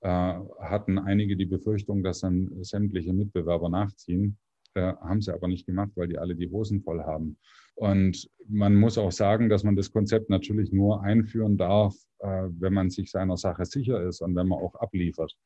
äh, 0.00 0.08
hatten 0.08 0.98
einige 0.98 1.36
die 1.36 1.46
Befürchtung, 1.46 2.02
dass 2.02 2.20
dann 2.20 2.50
sämtliche 2.62 3.12
Mitbewerber 3.12 3.68
nachziehen, 3.68 4.38
äh, 4.74 4.92
haben 5.00 5.22
sie 5.22 5.32
aber 5.32 5.48
nicht 5.48 5.66
gemacht, 5.66 5.92
weil 5.94 6.08
die 6.08 6.18
alle 6.18 6.34
die 6.34 6.50
Hosen 6.50 6.82
voll 6.82 7.02
haben. 7.02 7.38
Und 7.76 8.28
man 8.48 8.74
muss 8.74 8.98
auch 8.98 9.12
sagen, 9.12 9.48
dass 9.48 9.64
man 9.64 9.76
das 9.76 9.92
Konzept 9.92 10.30
natürlich 10.30 10.72
nur 10.72 11.02
einführen 11.02 11.56
darf, 11.56 11.94
äh, 12.18 12.48
wenn 12.58 12.74
man 12.74 12.90
sich 12.90 13.10
seiner 13.10 13.36
Sache 13.36 13.64
sicher 13.64 14.02
ist 14.02 14.20
und 14.20 14.34
wenn 14.36 14.48
man 14.48 14.58
auch 14.58 14.74
abliefert. 14.74 15.36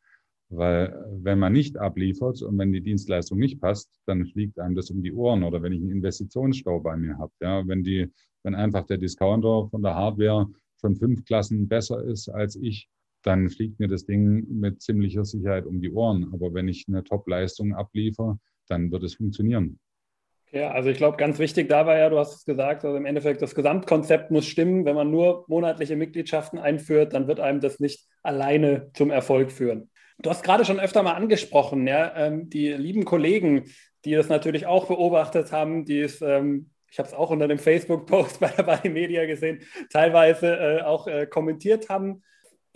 Weil 0.51 1.05
wenn 1.11 1.39
man 1.39 1.53
nicht 1.53 1.77
abliefert 1.77 2.41
und 2.43 2.57
wenn 2.59 2.73
die 2.73 2.81
Dienstleistung 2.81 3.39
nicht 3.39 3.61
passt, 3.61 3.91
dann 4.07 4.25
fliegt 4.25 4.59
einem 4.59 4.75
das 4.75 4.91
um 4.91 5.03
die 5.03 5.13
Ohren. 5.13 5.45
Oder 5.45 5.63
wenn 5.63 5.73
ich 5.73 5.81
einen 5.81 5.91
Investitionsstau 5.91 6.81
bei 6.81 6.97
mir 6.97 7.19
habe, 7.19 7.33
ja, 7.41 7.67
wenn 7.69 7.85
die, 7.85 8.11
wenn 8.43 8.55
einfach 8.55 8.87
der 8.87 8.97
Discounter 8.97 9.69
von 9.71 9.83
der 9.83 9.95
Hardware 9.95 10.47
schon 10.81 10.97
fünf 10.97 11.25
Klassen 11.25 11.69
besser 11.69 12.03
ist 12.03 12.29
als 12.29 12.57
ich, 12.57 12.89
dann 13.23 13.51
fliegt 13.51 13.79
mir 13.79 13.89
das 13.89 14.07
Ding 14.07 14.47
mit 14.49 14.81
ziemlicher 14.81 15.25
Sicherheit 15.25 15.67
um 15.67 15.81
die 15.81 15.91
Ohren. 15.91 16.31
Aber 16.33 16.55
wenn 16.55 16.69
ich 16.69 16.87
eine 16.89 17.05
Top-Leistung 17.05 17.75
abliefere, 17.75 18.39
dann 18.69 18.91
wird 18.91 19.03
es 19.03 19.15
funktionieren. 19.15 19.79
Ja, 20.51 20.71
also 20.71 20.89
ich 20.89 20.97
glaube, 20.97 21.19
ganz 21.19 21.39
wichtig 21.39 21.69
dabei, 21.69 21.99
ja, 21.99 22.09
du 22.09 22.19
hast 22.19 22.37
es 22.37 22.45
gesagt, 22.47 22.83
also 22.85 22.97
im 22.97 23.05
Endeffekt 23.05 23.43
das 23.43 23.55
Gesamtkonzept 23.55 24.31
muss 24.31 24.47
stimmen. 24.47 24.87
Wenn 24.87 24.95
man 24.95 25.11
nur 25.11 25.45
monatliche 25.47 25.95
Mitgliedschaften 25.95 26.59
einführt, 26.59 27.13
dann 27.13 27.29
wird 27.29 27.39
einem 27.39 27.61
das 27.61 27.81
nicht 27.81 28.07
alleine 28.23 28.91
zum 28.95 29.11
Erfolg 29.11 29.53
führen. 29.53 29.91
Du 30.19 30.31
hast 30.31 30.43
gerade 30.43 30.65
schon 30.65 30.81
öfter 30.81 31.03
mal 31.03 31.15
angesprochen, 31.15 31.87
ja, 31.87 32.15
ähm, 32.17 32.51
die 32.51 32.73
lieben 32.73 33.05
Kollegen, 33.05 33.65
die 34.05 34.15
das 34.15 34.29
natürlich 34.29 34.67
auch 34.67 34.87
beobachtet 34.87 35.53
haben, 35.53 35.85
die 35.85 36.01
es, 36.01 36.21
ähm, 36.21 36.71
ich 36.91 36.99
habe 36.99 37.09
es 37.09 37.15
auch 37.15 37.31
unter 37.31 37.49
dem 37.49 37.59
Facebook-Post 37.59 38.41
bei 38.41 38.49
der 38.49 38.65
Body 38.65 38.89
Media 38.89 39.27
gesehen, 39.27 39.63
teilweise 39.91 40.57
äh, 40.57 40.83
auch 40.83 41.07
äh, 41.07 41.27
kommentiert 41.27 41.89
haben 41.89 42.23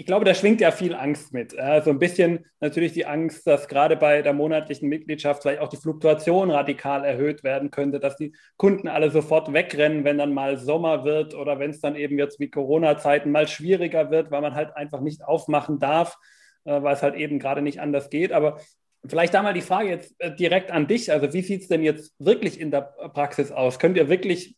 ich 0.03 0.07
glaube, 0.07 0.25
da 0.25 0.35
schwingt 0.35 0.61
ja 0.61 0.73
viel 0.73 0.95
Angst 0.95 1.33
mit. 1.33 1.57
Also 1.57 1.91
ein 1.91 2.01
bisschen 2.01 2.47
natürlich 2.61 2.93
die 2.93 3.07
Angst, 3.07 3.47
dass 3.47 3.69
gerade 3.69 3.97
bei 3.97 4.23
der 4.23 4.33
monatlichen 4.33 4.89
Mitgliedschaft 4.89 5.43
vielleicht 5.43 5.61
auch 5.61 5.69
die 5.69 5.77
Fluktuation 5.77 6.51
radikal 6.51 7.05
erhöht 7.05 7.45
werden 7.45 7.71
könnte, 7.71 8.01
dass 8.01 8.17
die 8.17 8.35
Kunden 8.57 8.89
alle 8.89 9.13
sofort 9.13 9.53
wegrennen, 9.53 10.05
wenn 10.05 10.19
dann 10.19 10.35
mal 10.35 10.59
Sommer 10.59 11.05
wird 11.05 11.35
oder 11.35 11.59
wenn 11.59 11.71
es 11.71 11.81
dann 11.81 11.95
eben 11.95 12.19
jetzt 12.19 12.41
wie 12.41 12.51
Corona-Zeiten 12.51 13.31
mal 13.31 13.47
schwieriger 13.47 14.11
wird, 14.11 14.31
weil 14.31 14.41
man 14.41 14.55
halt 14.55 14.75
einfach 14.75 15.01
nicht 15.01 15.25
aufmachen 15.25 15.79
darf, 15.79 16.19
weil 16.65 16.95
es 16.95 17.03
halt 17.03 17.15
eben 17.15 17.39
gerade 17.39 17.63
nicht 17.63 17.81
anders 17.81 18.11
geht. 18.11 18.33
Aber 18.33 18.59
Vielleicht 19.05 19.35
da 19.35 19.43
mal 19.43 19.53
die 19.53 19.63
Frage 19.63 19.89
jetzt 19.89 20.15
äh, 20.21 20.35
direkt 20.35 20.71
an 20.71 20.87
dich. 20.87 21.11
Also 21.11 21.33
wie 21.33 21.43
sieht 21.43 21.63
es 21.63 21.69
denn 21.69 21.83
jetzt 21.83 22.15
wirklich 22.19 22.61
in 22.61 22.71
der 22.71 22.83
Praxis 22.83 23.51
aus? 23.51 23.79
Könnt 23.79 23.97
ihr 23.97 24.09
wirklich 24.09 24.57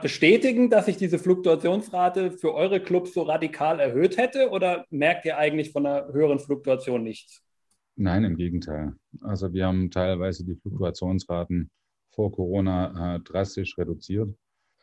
bestätigen, 0.00 0.70
dass 0.70 0.86
sich 0.86 0.96
diese 0.96 1.18
Fluktuationsrate 1.18 2.30
für 2.30 2.54
eure 2.54 2.80
Clubs 2.80 3.12
so 3.12 3.22
radikal 3.22 3.80
erhöht 3.80 4.16
hätte 4.16 4.50
oder 4.50 4.86
merkt 4.90 5.24
ihr 5.24 5.36
eigentlich 5.36 5.72
von 5.72 5.84
einer 5.84 6.12
höheren 6.12 6.38
Fluktuation 6.38 7.02
nichts? 7.02 7.42
Nein, 7.96 8.24
im 8.24 8.36
Gegenteil. 8.36 8.92
Also 9.20 9.52
wir 9.52 9.66
haben 9.66 9.90
teilweise 9.90 10.44
die 10.44 10.54
Fluktuationsraten 10.54 11.70
vor 12.14 12.32
Corona 12.32 13.16
äh, 13.16 13.20
drastisch 13.20 13.76
reduziert. 13.76 14.32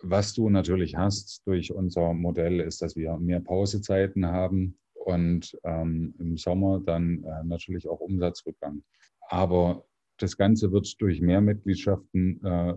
Was 0.02 0.34
du 0.34 0.50
natürlich 0.50 0.95
hast 0.95 1.41
durch 1.45 1.71
unser 1.71 2.13
Modell 2.13 2.60
ist, 2.60 2.82
dass 2.82 2.95
wir 2.95 3.15
mehr 3.17 3.39
Pausezeiten 3.39 4.26
haben 4.26 4.78
und 5.06 5.58
ähm, 5.64 6.14
im 6.20 6.38
Sommer 6.38 6.80
dann 6.80 7.24
äh, 7.24 7.44
natürlich 7.44 7.88
auch 7.88 8.00
Umsatzrückgang. 8.00 8.84
Aber 9.30 9.86
das 10.18 10.38
Ganze 10.38 10.72
wird 10.72 11.02
durch 11.02 11.22
mehr 11.22 11.42
Mitgliedschaften 11.42 12.44
äh, 12.44 12.74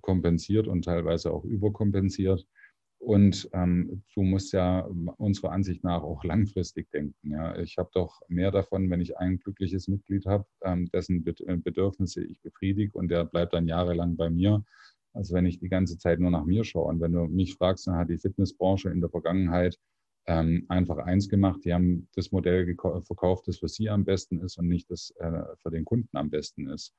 kompensiert 0.00 0.66
und 0.66 0.84
teilweise 0.84 1.32
auch 1.32 1.44
überkompensiert. 1.44 2.46
Und 2.98 3.48
ähm, 3.52 4.02
du 4.14 4.22
musst 4.22 4.52
ja 4.52 4.80
unserer 5.18 5.52
Ansicht 5.52 5.84
nach 5.84 6.02
auch 6.02 6.24
langfristig 6.24 6.90
denken. 6.90 7.30
Ja. 7.30 7.56
Ich 7.58 7.78
habe 7.78 7.90
doch 7.94 8.20
mehr 8.28 8.50
davon, 8.50 8.90
wenn 8.90 9.00
ich 9.00 9.16
ein 9.16 9.38
glückliches 9.38 9.86
Mitglied 9.86 10.26
habe, 10.26 10.46
ähm, 10.64 10.90
dessen 10.92 11.24
äh, 11.24 11.56
Bedürfnisse 11.56 12.24
ich 12.24 12.40
befriedige 12.40 12.98
und 12.98 13.08
der 13.08 13.24
bleibt 13.24 13.52
dann 13.52 13.68
jahrelang 13.68 14.16
bei 14.16 14.30
mir, 14.30 14.64
als 15.12 15.32
wenn 15.32 15.46
ich 15.46 15.60
die 15.60 15.68
ganze 15.68 15.96
Zeit 15.96 16.18
nur 16.18 16.32
nach 16.32 16.44
mir 16.44 16.64
schaue. 16.64 16.88
Und 16.88 17.00
wenn 17.00 17.12
du 17.12 17.26
mich 17.26 17.54
fragst, 17.54 17.86
dann 17.86 17.94
hat 17.94 18.08
die 18.08 18.18
Fitnessbranche 18.18 18.90
in 18.90 19.00
der 19.00 19.10
Vergangenheit 19.10 19.78
ähm, 20.28 20.66
einfach 20.68 20.98
eins 20.98 21.28
gemacht. 21.28 21.60
Die 21.64 21.72
haben 21.72 22.06
das 22.14 22.30
Modell 22.30 22.76
verkauft, 23.02 23.48
das 23.48 23.58
für 23.58 23.68
sie 23.68 23.88
am 23.88 24.04
besten 24.04 24.40
ist 24.40 24.58
und 24.58 24.68
nicht 24.68 24.90
das 24.90 25.12
äh, 25.18 25.42
für 25.62 25.70
den 25.70 25.84
Kunden 25.84 26.16
am 26.16 26.30
besten 26.30 26.68
ist. 26.68 26.94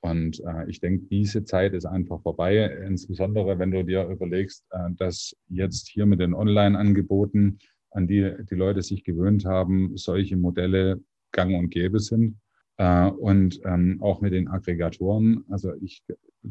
Und 0.00 0.40
äh, 0.44 0.70
ich 0.70 0.78
denke, 0.78 1.06
diese 1.06 1.44
Zeit 1.44 1.74
ist 1.74 1.86
einfach 1.86 2.22
vorbei, 2.22 2.56
insbesondere 2.86 3.58
wenn 3.58 3.72
du 3.72 3.84
dir 3.84 4.06
überlegst, 4.06 4.64
äh, 4.70 4.90
dass 4.96 5.36
jetzt 5.48 5.88
hier 5.88 6.06
mit 6.06 6.20
den 6.20 6.34
Online-Angeboten, 6.34 7.58
an 7.90 8.06
die 8.06 8.32
die 8.48 8.54
Leute 8.54 8.82
sich 8.82 9.02
gewöhnt 9.02 9.44
haben, 9.44 9.96
solche 9.96 10.36
Modelle 10.36 11.00
gang 11.32 11.56
und 11.56 11.70
gäbe 11.70 11.98
sind. 11.98 12.38
Äh, 12.76 13.08
und 13.08 13.60
ähm, 13.64 14.00
auch 14.00 14.20
mit 14.20 14.32
den 14.32 14.46
Aggregatoren. 14.46 15.44
Also 15.48 15.72
ich, 15.80 16.04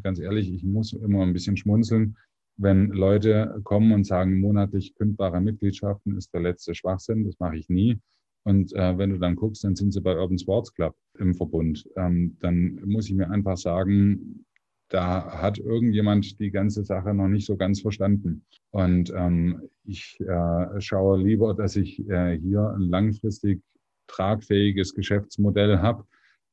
ganz 0.03 0.19
ehrlich, 0.19 0.51
ich 0.51 0.65
muss 0.65 0.91
immer 0.91 1.23
ein 1.23 1.31
bisschen 1.31 1.55
schmunzeln 1.55 2.17
wenn 2.57 2.89
Leute 2.89 3.59
kommen 3.63 3.91
und 3.91 4.05
sagen, 4.05 4.39
monatlich 4.39 4.95
kündbare 4.95 5.39
Mitgliedschaften 5.41 6.17
ist 6.17 6.33
der 6.33 6.41
letzte 6.41 6.75
Schwachsinn, 6.75 7.25
das 7.25 7.39
mache 7.39 7.57
ich 7.57 7.69
nie. 7.69 7.99
Und 8.43 8.73
äh, 8.73 8.97
wenn 8.97 9.09
du 9.11 9.19
dann 9.19 9.35
guckst, 9.35 9.63
dann 9.63 9.75
sind 9.75 9.91
sie 9.91 10.01
bei 10.01 10.17
Urban 10.17 10.39
Sports 10.39 10.73
Club 10.73 10.95
im 11.19 11.35
Verbund. 11.35 11.87
Ähm, 11.97 12.37
dann 12.39 12.79
muss 12.85 13.09
ich 13.09 13.13
mir 13.13 13.29
einfach 13.29 13.57
sagen, 13.57 14.45
da 14.89 15.41
hat 15.41 15.57
irgendjemand 15.57 16.39
die 16.39 16.51
ganze 16.51 16.83
Sache 16.83 17.13
noch 17.13 17.27
nicht 17.27 17.45
so 17.45 17.57
ganz 17.57 17.81
verstanden. 17.81 18.45
Und 18.71 19.11
ähm, 19.15 19.69
ich 19.83 20.17
äh, 20.21 20.79
schaue 20.79 21.21
lieber, 21.21 21.53
dass 21.53 21.75
ich 21.75 21.99
äh, 22.07 22.39
hier 22.39 22.69
ein 22.69 22.83
langfristig 22.83 23.61
tragfähiges 24.07 24.93
Geschäftsmodell 24.93 25.79
habe 25.79 26.05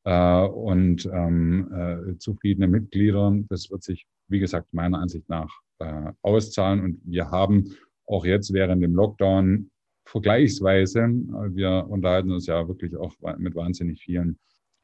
äh, 0.02 0.46
und 0.46 1.06
ähm, 1.06 1.72
äh, 1.72 2.18
zufriedene 2.18 2.66
Mitglieder. 2.66 3.38
Das 3.48 3.70
wird 3.70 3.84
sich, 3.84 4.06
wie 4.28 4.40
gesagt, 4.40 4.74
meiner 4.74 4.98
Ansicht 4.98 5.28
nach 5.28 5.63
äh, 5.78 6.12
auszahlen. 6.22 6.80
Und 6.80 7.00
wir 7.04 7.30
haben 7.30 7.74
auch 8.06 8.24
jetzt 8.24 8.52
während 8.52 8.82
dem 8.82 8.94
Lockdown 8.94 9.70
vergleichsweise, 10.06 11.08
wir 11.54 11.86
unterhalten 11.88 12.30
uns 12.30 12.46
ja 12.46 12.68
wirklich 12.68 12.94
auch 12.96 13.14
mit 13.38 13.54
wahnsinnig 13.54 14.02
vielen 14.02 14.38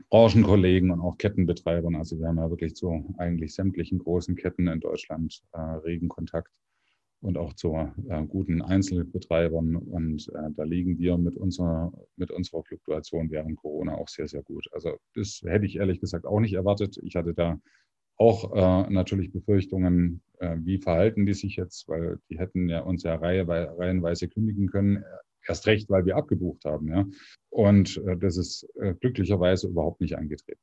Branchenkollegen 0.09 0.91
und 0.91 1.01
auch 1.01 1.19
Kettenbetreibern. 1.19 1.95
Also 1.95 2.19
wir 2.19 2.29
haben 2.29 2.39
ja 2.39 2.51
wirklich 2.51 2.75
zu 2.75 3.15
eigentlich 3.19 3.55
sämtlichen 3.55 3.99
großen 3.99 4.35
Ketten 4.37 4.67
in 4.67 4.81
Deutschland 4.81 5.43
äh, 5.53 5.61
regen 5.61 6.09
Kontakt 6.09 6.53
und 7.21 7.37
auch 7.37 7.53
zu 7.53 7.75
äh, 7.75 8.27
guten 8.27 8.63
Einzelbetreibern. 8.63 9.77
Und 9.77 10.29
äh, 10.29 10.51
da 10.57 10.65
liegen 10.65 10.99
wir 10.99 11.19
mit 11.19 11.37
unserer, 11.37 11.93
mit 12.17 12.31
unserer 12.31 12.63
Fluktuation 12.65 13.31
während 13.31 13.57
Corona 13.57 13.95
auch 13.95 14.09
sehr, 14.09 14.27
sehr 14.27 14.43
gut. 14.43 14.67
Also 14.73 14.97
das 15.15 15.43
hätte 15.45 15.67
ich 15.67 15.77
ehrlich 15.77 16.01
gesagt 16.01 16.27
auch 16.27 16.41
nicht 16.41 16.55
erwartet. 16.55 16.99
Ich 17.03 17.17
hatte 17.17 17.35
da 17.35 17.61
auch 18.21 18.55
äh, 18.55 18.91
natürlich 18.91 19.33
Befürchtungen, 19.33 20.21
äh, 20.41 20.57
wie 20.59 20.77
verhalten 20.77 21.25
die 21.25 21.33
sich 21.33 21.57
jetzt, 21.57 21.89
weil 21.89 22.19
die 22.29 22.39
hätten 22.39 22.69
ja 22.69 22.81
uns 22.81 23.03
ja 23.03 23.15
reihe, 23.15 23.49
reihenweise 23.49 24.29
kündigen 24.29 24.69
können, 24.69 25.03
erst 25.49 25.67
recht, 25.67 25.89
weil 25.89 26.05
wir 26.05 26.17
abgebucht 26.17 26.67
haben. 26.67 26.89
Ja. 26.89 27.07
Und 27.49 27.97
äh, 28.07 28.19
das 28.19 28.37
ist 28.37 28.69
äh, 28.79 28.93
glücklicherweise 28.93 29.69
überhaupt 29.69 30.03
nicht 30.03 30.19
eingetreten. 30.19 30.61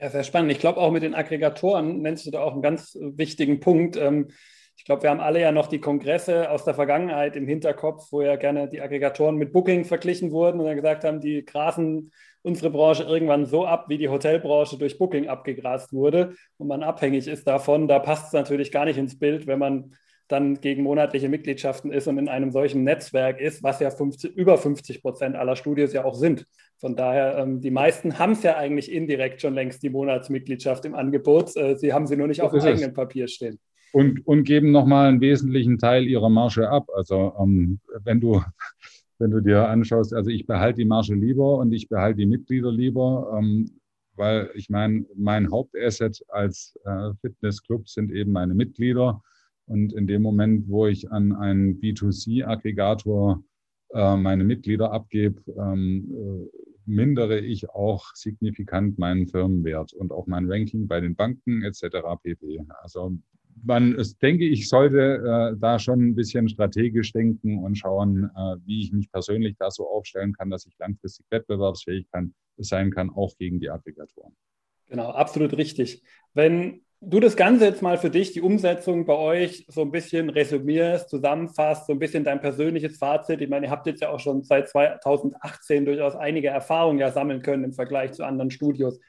Ja, 0.00 0.10
sehr 0.10 0.24
spannend. 0.24 0.50
Ich 0.50 0.58
glaube, 0.58 0.80
auch 0.80 0.90
mit 0.90 1.04
den 1.04 1.14
Aggregatoren 1.14 2.02
nennst 2.02 2.26
du 2.26 2.32
da 2.32 2.40
auch 2.40 2.54
einen 2.54 2.62
ganz 2.62 2.98
wichtigen 3.00 3.60
Punkt. 3.60 3.96
Ähm, 3.96 4.28
ich 4.80 4.86
glaube, 4.86 5.02
wir 5.02 5.10
haben 5.10 5.20
alle 5.20 5.42
ja 5.42 5.52
noch 5.52 5.66
die 5.66 5.78
Kongresse 5.78 6.50
aus 6.50 6.64
der 6.64 6.72
Vergangenheit 6.72 7.36
im 7.36 7.46
Hinterkopf, 7.46 8.10
wo 8.12 8.22
ja 8.22 8.36
gerne 8.36 8.66
die 8.66 8.80
Aggregatoren 8.80 9.36
mit 9.36 9.52
Booking 9.52 9.84
verglichen 9.84 10.30
wurden 10.30 10.58
und 10.58 10.64
dann 10.64 10.76
gesagt 10.76 11.04
haben, 11.04 11.20
die 11.20 11.44
grasen 11.44 12.12
unsere 12.40 12.70
Branche 12.70 13.02
irgendwann 13.02 13.44
so 13.44 13.66
ab, 13.66 13.90
wie 13.90 13.98
die 13.98 14.08
Hotelbranche 14.08 14.78
durch 14.78 14.96
Booking 14.96 15.28
abgegrast 15.28 15.92
wurde 15.92 16.32
und 16.56 16.68
man 16.68 16.82
abhängig 16.82 17.28
ist 17.28 17.46
davon. 17.46 17.88
Da 17.88 17.98
passt 17.98 18.28
es 18.28 18.32
natürlich 18.32 18.72
gar 18.72 18.86
nicht 18.86 18.96
ins 18.96 19.18
Bild, 19.18 19.46
wenn 19.46 19.58
man 19.58 19.96
dann 20.28 20.62
gegen 20.62 20.84
monatliche 20.84 21.28
Mitgliedschaften 21.28 21.92
ist 21.92 22.06
und 22.06 22.16
in 22.16 22.30
einem 22.30 22.50
solchen 22.50 22.82
Netzwerk 22.82 23.38
ist, 23.38 23.62
was 23.62 23.80
ja 23.80 23.90
50, 23.90 24.34
über 24.34 24.56
50 24.56 25.02
Prozent 25.02 25.36
aller 25.36 25.56
Studios 25.56 25.92
ja 25.92 26.06
auch 26.06 26.14
sind. 26.14 26.46
Von 26.78 26.96
daher, 26.96 27.36
ähm, 27.36 27.60
die 27.60 27.70
meisten 27.70 28.18
haben 28.18 28.32
es 28.32 28.42
ja 28.42 28.56
eigentlich 28.56 28.90
indirekt 28.90 29.42
schon 29.42 29.52
längst 29.52 29.82
die 29.82 29.90
Monatsmitgliedschaft 29.90 30.86
im 30.86 30.94
Angebot. 30.94 31.54
Äh, 31.54 31.76
sie 31.76 31.92
haben 31.92 32.06
sie 32.06 32.16
nur 32.16 32.28
nicht 32.28 32.40
auf 32.40 32.52
dem 32.52 32.62
eigenen 32.62 32.94
Papier 32.94 33.28
stehen. 33.28 33.60
Und, 33.92 34.26
und 34.26 34.44
geben 34.44 34.70
nochmal 34.70 35.08
einen 35.08 35.20
wesentlichen 35.20 35.78
Teil 35.78 36.06
ihrer 36.06 36.28
Marge 36.28 36.68
ab. 36.70 36.88
Also 36.94 37.32
ähm, 37.40 37.80
wenn 38.04 38.20
du 38.20 38.42
wenn 39.20 39.30
du 39.30 39.40
dir 39.40 39.68
anschaust, 39.68 40.14
also 40.14 40.30
ich 40.30 40.46
behalte 40.46 40.78
die 40.78 40.86
Marge 40.86 41.14
lieber 41.14 41.58
und 41.58 41.72
ich 41.72 41.88
behalte 41.88 42.16
die 42.16 42.26
Mitglieder 42.26 42.72
lieber, 42.72 43.36
ähm, 43.38 43.70
weil 44.16 44.50
ich 44.54 44.70
meine, 44.70 45.04
mein 45.14 45.50
Hauptasset 45.50 46.24
als 46.28 46.78
äh, 46.84 47.12
Fitnessclub 47.20 47.88
sind 47.88 48.10
eben 48.12 48.32
meine 48.32 48.54
Mitglieder. 48.54 49.22
Und 49.66 49.92
in 49.92 50.06
dem 50.06 50.22
Moment, 50.22 50.68
wo 50.68 50.86
ich 50.86 51.12
an 51.12 51.32
einen 51.32 51.80
B2C-Aggregator 51.80 53.44
äh, 53.92 54.16
meine 54.16 54.42
Mitglieder 54.42 54.90
abgebe, 54.90 55.42
ähm, 55.56 56.10
äh, 56.10 56.58
mindere 56.86 57.38
ich 57.38 57.70
auch 57.70 58.14
signifikant 58.14 58.98
meinen 58.98 59.28
Firmenwert 59.28 59.92
und 59.92 60.12
auch 60.12 60.26
mein 60.26 60.50
Ranking 60.50 60.88
bei 60.88 61.00
den 61.00 61.14
Banken 61.14 61.62
etc. 61.62 61.98
pp. 62.22 62.64
Also 62.82 63.12
man, 63.62 63.94
es, 63.98 64.16
denke 64.18 64.46
ich, 64.46 64.68
sollte 64.68 65.52
äh, 65.54 65.58
da 65.58 65.78
schon 65.78 66.00
ein 66.00 66.14
bisschen 66.14 66.48
strategisch 66.48 67.12
denken 67.12 67.58
und 67.58 67.76
schauen, 67.76 68.30
äh, 68.36 68.56
wie 68.64 68.82
ich 68.82 68.92
mich 68.92 69.10
persönlich 69.10 69.56
da 69.58 69.70
so 69.70 69.88
aufstellen 69.88 70.32
kann, 70.32 70.50
dass 70.50 70.66
ich 70.66 70.78
langfristig 70.78 71.26
wettbewerbsfähig 71.30 72.06
kann, 72.10 72.34
sein 72.56 72.90
kann, 72.90 73.10
auch 73.10 73.36
gegen 73.38 73.60
die 73.60 73.70
Applikatoren. 73.70 74.34
Genau, 74.88 75.10
absolut 75.10 75.56
richtig. 75.56 76.02
Wenn 76.34 76.82
du 77.00 77.20
das 77.20 77.36
Ganze 77.36 77.64
jetzt 77.64 77.82
mal 77.82 77.96
für 77.96 78.10
dich, 78.10 78.32
die 78.32 78.42
Umsetzung 78.42 79.06
bei 79.06 79.16
euch 79.16 79.64
so 79.68 79.82
ein 79.82 79.90
bisschen 79.90 80.28
resümierst, 80.28 81.08
zusammenfasst, 81.08 81.86
so 81.86 81.92
ein 81.92 81.98
bisschen 81.98 82.24
dein 82.24 82.40
persönliches 82.40 82.98
Fazit. 82.98 83.40
Ich 83.40 83.48
meine, 83.48 83.66
ihr 83.66 83.70
habt 83.70 83.86
jetzt 83.86 84.02
ja 84.02 84.10
auch 84.10 84.20
schon 84.20 84.42
seit 84.42 84.68
2018 84.68 85.86
durchaus 85.86 86.14
einige 86.14 86.48
Erfahrungen 86.48 86.98
ja 86.98 87.10
sammeln 87.10 87.42
können 87.42 87.64
im 87.64 87.72
Vergleich 87.72 88.12
zu 88.12 88.24
anderen 88.24 88.50
Studios. 88.50 89.00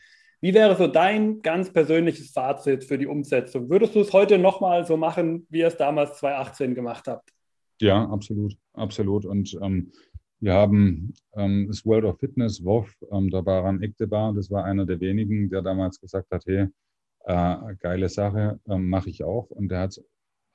Wie 0.43 0.55
wäre 0.55 0.75
so 0.75 0.87
dein 0.87 1.43
ganz 1.43 1.71
persönliches 1.71 2.31
Fazit 2.31 2.83
für 2.83 2.97
die 2.97 3.05
Umsetzung? 3.05 3.69
Würdest 3.69 3.93
du 3.93 3.99
es 3.99 4.11
heute 4.11 4.39
nochmal 4.39 4.85
so 4.87 4.97
machen, 4.97 5.45
wie 5.49 5.59
ihr 5.59 5.67
es 5.67 5.77
damals 5.77 6.17
2018 6.17 6.73
gemacht 6.73 7.07
habt? 7.07 7.29
Ja, 7.79 8.09
absolut, 8.09 8.57
absolut. 8.73 9.25
Und 9.25 9.55
ähm, 9.61 9.91
wir 10.39 10.53
haben 10.53 11.13
ähm, 11.35 11.67
das 11.67 11.85
World 11.85 12.05
of 12.05 12.19
Fitness, 12.19 12.65
WOF, 12.65 12.91
ähm, 13.11 13.29
der 13.29 13.43
Baran 13.43 13.83
Ektebar, 13.83 14.33
das 14.33 14.49
war 14.49 14.65
einer 14.65 14.87
der 14.87 14.99
wenigen, 14.99 15.47
der 15.51 15.61
damals 15.61 16.01
gesagt 16.01 16.31
hat, 16.31 16.43
hey, 16.47 16.67
äh, 17.25 17.75
geile 17.79 18.09
Sache, 18.09 18.59
ähm, 18.67 18.89
mache 18.89 19.11
ich 19.11 19.23
auch. 19.23 19.51
Und 19.51 19.69
der 19.69 19.81
hat 19.81 19.91
es 19.91 20.03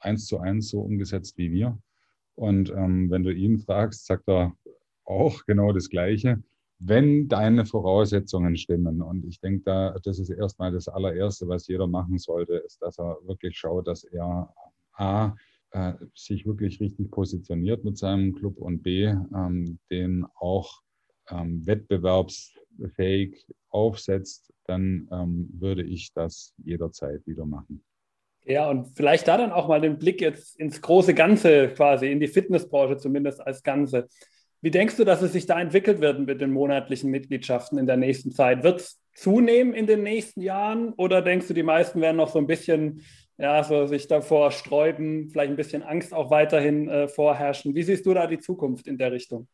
eins 0.00 0.26
zu 0.26 0.38
eins 0.40 0.68
so 0.68 0.80
umgesetzt 0.80 1.38
wie 1.38 1.52
wir. 1.52 1.78
Und 2.34 2.70
ähm, 2.70 3.08
wenn 3.08 3.22
du 3.22 3.32
ihn 3.32 3.58
fragst, 3.58 4.06
sagt 4.06 4.28
er 4.28 4.52
auch 5.04 5.44
genau 5.46 5.72
das 5.72 5.88
Gleiche, 5.88 6.42
wenn 6.78 7.28
deine 7.28 7.64
Voraussetzungen 7.64 8.56
stimmen. 8.56 9.02
Und 9.02 9.24
ich 9.24 9.40
denke, 9.40 9.62
da, 9.64 9.98
das 10.02 10.18
ist 10.18 10.30
erstmal 10.30 10.72
das 10.72 10.88
allererste, 10.88 11.48
was 11.48 11.66
jeder 11.66 11.86
machen 11.86 12.18
sollte, 12.18 12.54
ist, 12.56 12.82
dass 12.82 12.98
er 12.98 13.18
wirklich 13.24 13.56
schaut, 13.56 13.86
dass 13.86 14.04
er 14.04 14.52
A, 14.92 15.34
äh, 15.72 15.94
sich 16.14 16.46
wirklich 16.46 16.80
richtig 16.80 17.10
positioniert 17.10 17.84
mit 17.84 17.98
seinem 17.98 18.34
Club 18.34 18.58
und 18.58 18.82
B, 18.82 19.04
ähm, 19.04 19.78
den 19.90 20.26
auch 20.34 20.82
ähm, 21.30 21.66
wettbewerbsfähig 21.66 23.46
aufsetzt, 23.68 24.52
dann 24.64 25.08
ähm, 25.10 25.48
würde 25.52 25.82
ich 25.82 26.12
das 26.12 26.54
jederzeit 26.64 27.26
wieder 27.26 27.46
machen. 27.46 27.84
Ja, 28.44 28.70
und 28.70 28.96
vielleicht 28.96 29.26
da 29.26 29.36
dann 29.36 29.50
auch 29.50 29.66
mal 29.66 29.80
den 29.80 29.98
Blick 29.98 30.20
jetzt 30.20 30.56
ins 30.56 30.80
große 30.80 31.14
Ganze 31.14 31.68
quasi, 31.70 32.10
in 32.10 32.20
die 32.20 32.28
Fitnessbranche 32.28 32.96
zumindest 32.96 33.40
als 33.40 33.62
Ganze. 33.62 34.08
Wie 34.62 34.70
denkst 34.70 34.96
du, 34.96 35.04
dass 35.04 35.22
es 35.22 35.32
sich 35.32 35.46
da 35.46 35.60
entwickelt 35.60 36.00
wird 36.00 36.18
mit 36.20 36.40
den 36.40 36.50
monatlichen 36.50 37.10
Mitgliedschaften 37.10 37.78
in 37.78 37.86
der 37.86 37.96
nächsten 37.96 38.32
Zeit? 38.32 38.62
Wird 38.62 38.80
es 38.80 39.00
zunehmen 39.14 39.74
in 39.74 39.86
den 39.86 40.02
nächsten 40.02 40.40
Jahren 40.40 40.92
oder 40.94 41.22
denkst 41.22 41.48
du, 41.48 41.54
die 41.54 41.62
meisten 41.62 42.00
werden 42.00 42.16
noch 42.16 42.28
so 42.28 42.38
ein 42.38 42.46
bisschen 42.46 43.02
ja, 43.38 43.62
so 43.62 43.86
sich 43.86 44.06
davor 44.08 44.50
sträuben, 44.50 45.28
vielleicht 45.30 45.50
ein 45.50 45.56
bisschen 45.56 45.82
Angst 45.82 46.14
auch 46.14 46.30
weiterhin 46.30 46.88
äh, 46.88 47.08
vorherrschen? 47.08 47.74
Wie 47.74 47.82
siehst 47.82 48.06
du 48.06 48.14
da 48.14 48.26
die 48.26 48.38
Zukunft 48.38 48.86
in 48.86 48.98
der 48.98 49.12
Richtung? 49.12 49.46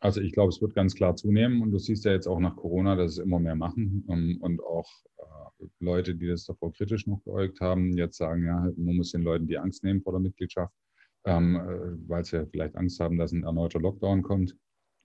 Also 0.00 0.20
ich 0.20 0.32
glaube, 0.32 0.50
es 0.50 0.60
wird 0.60 0.74
ganz 0.74 0.94
klar 0.94 1.16
zunehmen 1.16 1.62
und 1.62 1.70
du 1.70 1.78
siehst 1.78 2.04
ja 2.04 2.12
jetzt 2.12 2.26
auch 2.26 2.38
nach 2.38 2.56
Corona, 2.56 2.94
dass 2.94 3.12
es 3.12 3.18
immer 3.18 3.40
mehr 3.40 3.54
machen 3.54 4.04
um, 4.06 4.36
und 4.42 4.62
auch 4.62 4.90
äh, 5.16 5.66
Leute, 5.80 6.14
die 6.14 6.28
das 6.28 6.44
davor 6.44 6.72
kritisch 6.72 7.06
noch 7.06 7.24
geäugt 7.24 7.60
haben, 7.60 7.96
jetzt 7.96 8.18
sagen, 8.18 8.44
ja, 8.44 8.70
man 8.76 8.96
muss 8.96 9.12
den 9.12 9.22
Leuten 9.22 9.46
die 9.46 9.56
Angst 9.56 9.82
nehmen 9.82 10.02
vor 10.02 10.12
der 10.12 10.20
Mitgliedschaft, 10.20 10.74
ähm, 11.24 11.56
äh, 11.56 12.08
weil 12.08 12.24
sie 12.24 12.46
vielleicht 12.46 12.76
Angst 12.76 13.00
haben, 13.00 13.18
dass 13.18 13.32
ein 13.32 13.44
erneuter 13.44 13.80
Lockdown 13.80 14.22
kommt. 14.22 14.56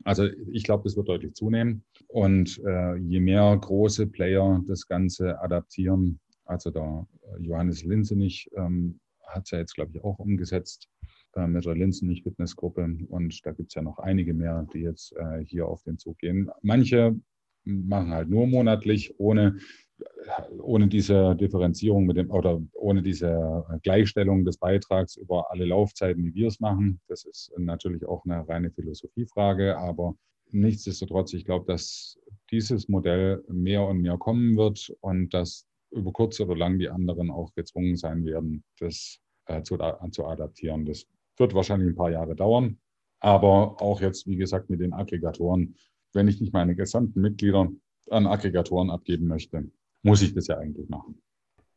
Also 0.06 0.28
ich 0.52 0.64
glaube, 0.64 0.84
das 0.84 0.96
wird 0.96 1.10
deutlich 1.10 1.34
zunehmen 1.34 1.84
und 2.08 2.62
äh, 2.66 2.96
je 2.96 3.20
mehr 3.20 3.58
große 3.58 4.08
Player 4.08 4.64
das 4.66 4.88
Ganze 4.88 5.42
adaptieren, 5.42 6.20
also 6.46 6.72
der 6.72 7.06
Johannes 7.40 7.84
Linsenich 7.84 8.50
ähm, 8.56 9.00
hat 9.28 9.44
es 9.46 9.52
ja 9.52 9.60
jetzt, 9.60 9.76
glaube 9.76 9.92
ich, 9.94 10.04
auch 10.04 10.18
umgesetzt 10.20 10.90
äh, 11.36 11.48
mit 11.48 11.66
der 11.66 11.76
Linsenich 11.76 12.24
Fitnessgruppe. 12.24 12.82
Und 13.10 13.46
da 13.46 13.52
gibt 13.52 13.70
es 13.70 13.76
ja 13.76 13.82
noch 13.82 14.00
einige 14.00 14.34
mehr, 14.34 14.66
die 14.74 14.80
jetzt 14.80 15.16
äh, 15.16 15.44
hier 15.46 15.68
auf 15.68 15.84
den 15.84 15.98
Zug 15.98 16.18
gehen. 16.18 16.50
Manche 16.62 17.16
machen 17.66 18.12
halt 18.12 18.30
nur 18.30 18.48
monatlich, 18.48 19.20
ohne, 19.20 19.58
ohne 20.60 20.88
diese 20.88 21.36
Differenzierung 21.36 22.06
mit 22.06 22.18
dem 22.18 22.32
oder 22.32 22.62
ohne 22.74 23.02
diese 23.02 23.66
Gleichstellung 23.84 24.46
des 24.46 24.58
Beitrags 24.58 25.16
über 25.16 25.52
alle 25.52 25.66
Laufzeiten, 25.66 26.26
wie 26.26 26.34
wir 26.36 26.48
es 26.48 26.60
machen. 26.60 27.02
Das 27.08 27.26
ist 27.26 27.52
natürlich 27.58 28.06
auch 28.06 28.24
eine 28.26 28.48
reine 28.48 28.72
Philosophiefrage, 28.72 29.78
aber 29.78 30.16
nichtsdestotrotz, 30.52 31.34
ich 31.34 31.46
glaube, 31.46 31.66
dass 31.66 32.20
dieses 32.52 32.88
Modell 32.90 33.44
mehr 33.48 33.84
und 33.84 34.02
mehr 34.02 34.18
kommen 34.18 34.58
wird 34.58 34.94
und 35.02 35.34
dass 35.34 35.66
über 35.92 36.12
kurz 36.12 36.40
oder 36.40 36.56
lang 36.56 36.80
die 36.80 36.90
anderen 36.90 37.32
auch 37.32 37.54
gezwungen 37.54 37.96
sein 37.96 38.26
werden, 38.26 38.64
das 38.80 39.20
äh, 39.46 39.64
zu, 39.64 39.78
zu 40.12 40.26
adaptieren. 40.26 40.86
Das 40.86 41.06
wird 41.38 41.54
wahrscheinlich 41.54 41.90
ein 41.90 41.96
paar 41.96 42.12
Jahre 42.12 42.36
dauern. 42.36 42.80
Aber 43.20 43.82
auch 43.82 44.02
jetzt, 44.02 44.28
wie 44.28 44.38
gesagt, 44.38 44.70
mit 44.70 44.80
den 44.80 44.94
Aggregatoren, 44.94 45.76
wenn 46.14 46.28
ich 46.28 46.40
nicht 46.40 46.54
meine 46.54 46.76
gesamten 46.76 47.22
Mitglieder 47.22 47.70
an 48.10 48.28
Aggregatoren 48.28 48.90
abgeben 48.90 49.28
möchte, 49.28 49.70
muss 50.04 50.22
ich 50.22 50.34
das 50.34 50.48
ja 50.48 50.58
eigentlich 50.58 50.90
machen. 50.90 51.22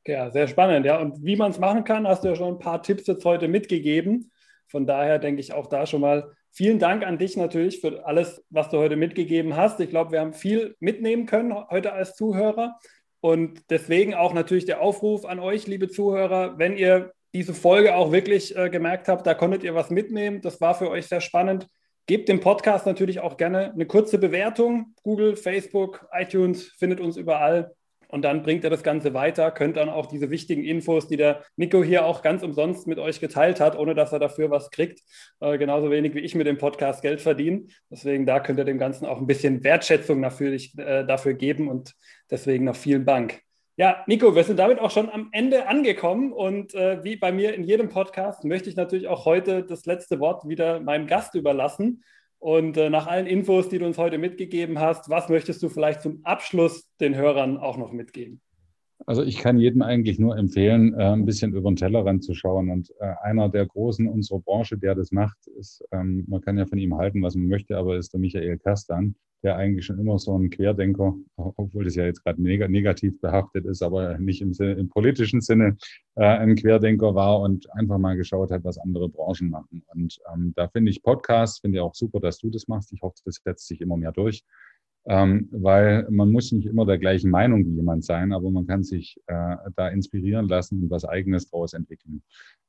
Ja, 0.06 0.30
sehr 0.30 0.48
spannend. 0.48 0.84
Ja, 0.84 0.98
und 0.98 1.24
wie 1.24 1.36
man 1.36 1.52
es 1.52 1.58
machen 1.58 1.84
kann, 1.84 2.06
hast 2.06 2.24
du 2.24 2.28
ja 2.28 2.34
schon 2.34 2.54
ein 2.54 2.58
paar 2.58 2.82
Tipps 2.82 3.06
jetzt 3.06 3.24
heute 3.24 3.48
mitgegeben. 3.48 4.30
Von 4.68 4.86
daher 4.86 5.18
denke 5.18 5.40
ich 5.40 5.52
auch 5.52 5.66
da 5.66 5.86
schon 5.86 6.00
mal 6.00 6.32
vielen 6.50 6.78
Dank 6.78 7.04
an 7.04 7.18
dich 7.18 7.36
natürlich 7.36 7.80
für 7.80 8.04
alles, 8.04 8.44
was 8.50 8.68
du 8.68 8.78
heute 8.78 8.96
mitgegeben 8.96 9.56
hast. 9.56 9.80
Ich 9.80 9.90
glaube, 9.90 10.12
wir 10.12 10.20
haben 10.20 10.32
viel 10.32 10.76
mitnehmen 10.80 11.26
können 11.26 11.54
heute 11.70 11.92
als 11.92 12.16
Zuhörer. 12.16 12.78
Und 13.20 13.70
deswegen 13.70 14.14
auch 14.14 14.34
natürlich 14.34 14.64
der 14.64 14.80
Aufruf 14.80 15.24
an 15.24 15.38
euch, 15.38 15.66
liebe 15.68 15.88
Zuhörer, 15.88 16.58
wenn 16.58 16.76
ihr 16.76 17.12
diese 17.32 17.54
Folge 17.54 17.94
auch 17.94 18.12
wirklich 18.12 18.56
äh, 18.56 18.68
gemerkt 18.68 19.08
habt, 19.08 19.26
da 19.26 19.34
konntet 19.34 19.62
ihr 19.62 19.74
was 19.74 19.90
mitnehmen, 19.90 20.40
das 20.42 20.60
war 20.60 20.74
für 20.74 20.90
euch 20.90 21.06
sehr 21.06 21.20
spannend, 21.20 21.66
gebt 22.06 22.28
dem 22.28 22.40
Podcast 22.40 22.84
natürlich 22.84 23.20
auch 23.20 23.36
gerne 23.36 23.72
eine 23.72 23.86
kurze 23.86 24.18
Bewertung. 24.18 24.94
Google, 25.02 25.36
Facebook, 25.36 26.06
iTunes 26.12 26.64
findet 26.64 27.00
uns 27.00 27.16
überall 27.16 27.72
und 28.12 28.22
dann 28.22 28.42
bringt 28.42 28.62
er 28.62 28.70
das 28.70 28.82
Ganze 28.82 29.14
weiter, 29.14 29.50
könnt 29.50 29.76
dann 29.78 29.88
auch 29.88 30.06
diese 30.06 30.30
wichtigen 30.30 30.64
Infos, 30.64 31.08
die 31.08 31.16
der 31.16 31.42
Nico 31.56 31.82
hier 31.82 32.04
auch 32.04 32.22
ganz 32.22 32.42
umsonst 32.42 32.86
mit 32.86 32.98
euch 32.98 33.20
geteilt 33.20 33.58
hat, 33.58 33.76
ohne 33.76 33.94
dass 33.94 34.12
er 34.12 34.18
dafür 34.18 34.50
was 34.50 34.70
kriegt, 34.70 35.00
äh, 35.40 35.56
genauso 35.56 35.90
wenig 35.90 36.14
wie 36.14 36.20
ich 36.20 36.34
mit 36.34 36.46
dem 36.46 36.58
Podcast 36.58 37.00
Geld 37.00 37.22
verdiene. 37.22 37.64
Deswegen 37.90 38.26
da 38.26 38.38
könnt 38.40 38.58
ihr 38.58 38.66
dem 38.66 38.78
Ganzen 38.78 39.06
auch 39.06 39.18
ein 39.18 39.26
bisschen 39.26 39.64
Wertschätzung 39.64 40.20
natürlich, 40.20 40.76
äh, 40.78 41.04
dafür 41.04 41.32
geben 41.32 41.68
und 41.68 41.94
deswegen 42.30 42.64
noch 42.66 42.76
vielen 42.76 43.06
Dank. 43.06 43.40
Ja, 43.76 44.04
Nico, 44.06 44.36
wir 44.36 44.44
sind 44.44 44.58
damit 44.58 44.78
auch 44.78 44.90
schon 44.90 45.08
am 45.08 45.30
Ende 45.32 45.66
angekommen 45.66 46.34
und 46.34 46.74
äh, 46.74 47.02
wie 47.02 47.16
bei 47.16 47.32
mir 47.32 47.54
in 47.54 47.64
jedem 47.64 47.88
Podcast 47.88 48.44
möchte 48.44 48.68
ich 48.68 48.76
natürlich 48.76 49.08
auch 49.08 49.24
heute 49.24 49.64
das 49.64 49.86
letzte 49.86 50.20
Wort 50.20 50.46
wieder 50.46 50.80
meinem 50.80 51.06
Gast 51.06 51.34
überlassen. 51.34 52.04
Und 52.42 52.76
äh, 52.76 52.90
nach 52.90 53.06
allen 53.06 53.28
Infos, 53.28 53.68
die 53.68 53.78
du 53.78 53.86
uns 53.86 53.98
heute 53.98 54.18
mitgegeben 54.18 54.80
hast, 54.80 55.08
was 55.08 55.28
möchtest 55.28 55.62
du 55.62 55.68
vielleicht 55.68 56.02
zum 56.02 56.22
Abschluss 56.24 56.90
den 56.98 57.14
Hörern 57.14 57.56
auch 57.56 57.76
noch 57.76 57.92
mitgeben? 57.92 58.40
Also 59.06 59.22
ich 59.22 59.38
kann 59.38 59.58
jedem 59.58 59.82
eigentlich 59.82 60.18
nur 60.18 60.36
empfehlen, 60.36 60.94
äh, 60.94 61.12
ein 61.12 61.24
bisschen 61.24 61.54
über 61.54 61.70
den 61.70 61.76
Tellerrand 61.76 62.24
zu 62.24 62.34
schauen. 62.34 62.70
Und 62.70 62.90
äh, 63.00 63.14
einer 63.22 63.48
der 63.48 63.66
Großen 63.66 64.08
unserer 64.08 64.40
Branche, 64.40 64.78
der 64.78 64.94
das 64.94 65.12
macht, 65.12 65.46
ist, 65.58 65.84
ähm, 65.92 66.24
man 66.28 66.40
kann 66.40 66.58
ja 66.58 66.66
von 66.66 66.78
ihm 66.78 66.96
halten, 66.96 67.22
was 67.22 67.34
man 67.34 67.48
möchte, 67.48 67.76
aber 67.76 67.96
ist 67.96 68.12
der 68.12 68.20
Michael 68.20 68.58
Kastan 68.58 69.14
der 69.42 69.56
eigentlich 69.56 69.84
schon 69.84 69.98
immer 69.98 70.18
so 70.18 70.38
ein 70.38 70.50
Querdenker, 70.50 71.16
obwohl 71.36 71.84
das 71.84 71.96
ja 71.96 72.04
jetzt 72.04 72.22
gerade 72.22 72.40
negativ 72.40 73.20
behaftet 73.20 73.66
ist, 73.66 73.82
aber 73.82 74.18
nicht 74.18 74.40
im, 74.40 74.52
Sinne, 74.52 74.74
im 74.74 74.88
politischen 74.88 75.40
Sinne 75.40 75.76
äh, 76.14 76.24
ein 76.24 76.54
Querdenker 76.54 77.14
war 77.14 77.40
und 77.40 77.70
einfach 77.72 77.98
mal 77.98 78.16
geschaut 78.16 78.50
hat, 78.52 78.62
was 78.62 78.78
andere 78.78 79.08
Branchen 79.08 79.50
machen. 79.50 79.84
Und 79.92 80.18
ähm, 80.32 80.52
da 80.54 80.68
finde 80.68 80.90
ich 80.90 81.02
Podcasts, 81.02 81.58
finde 81.58 81.78
ich 81.78 81.82
auch 81.82 81.94
super, 81.94 82.20
dass 82.20 82.38
du 82.38 82.50
das 82.50 82.68
machst. 82.68 82.92
Ich 82.92 83.02
hoffe, 83.02 83.16
das 83.24 83.40
setzt 83.44 83.66
sich 83.66 83.80
immer 83.80 83.96
mehr 83.96 84.12
durch. 84.12 84.44
Ähm, 85.04 85.48
weil 85.50 86.06
man 86.10 86.30
muss 86.30 86.52
nicht 86.52 86.66
immer 86.66 86.86
der 86.86 86.98
gleichen 86.98 87.30
Meinung 87.30 87.64
wie 87.66 87.74
jemand 87.74 88.04
sein, 88.04 88.32
aber 88.32 88.50
man 88.50 88.66
kann 88.66 88.84
sich 88.84 89.18
äh, 89.26 89.56
da 89.74 89.88
inspirieren 89.88 90.46
lassen 90.46 90.82
und 90.82 90.90
was 90.90 91.04
Eigenes 91.04 91.50
daraus 91.50 91.72
entwickeln. 91.72 92.22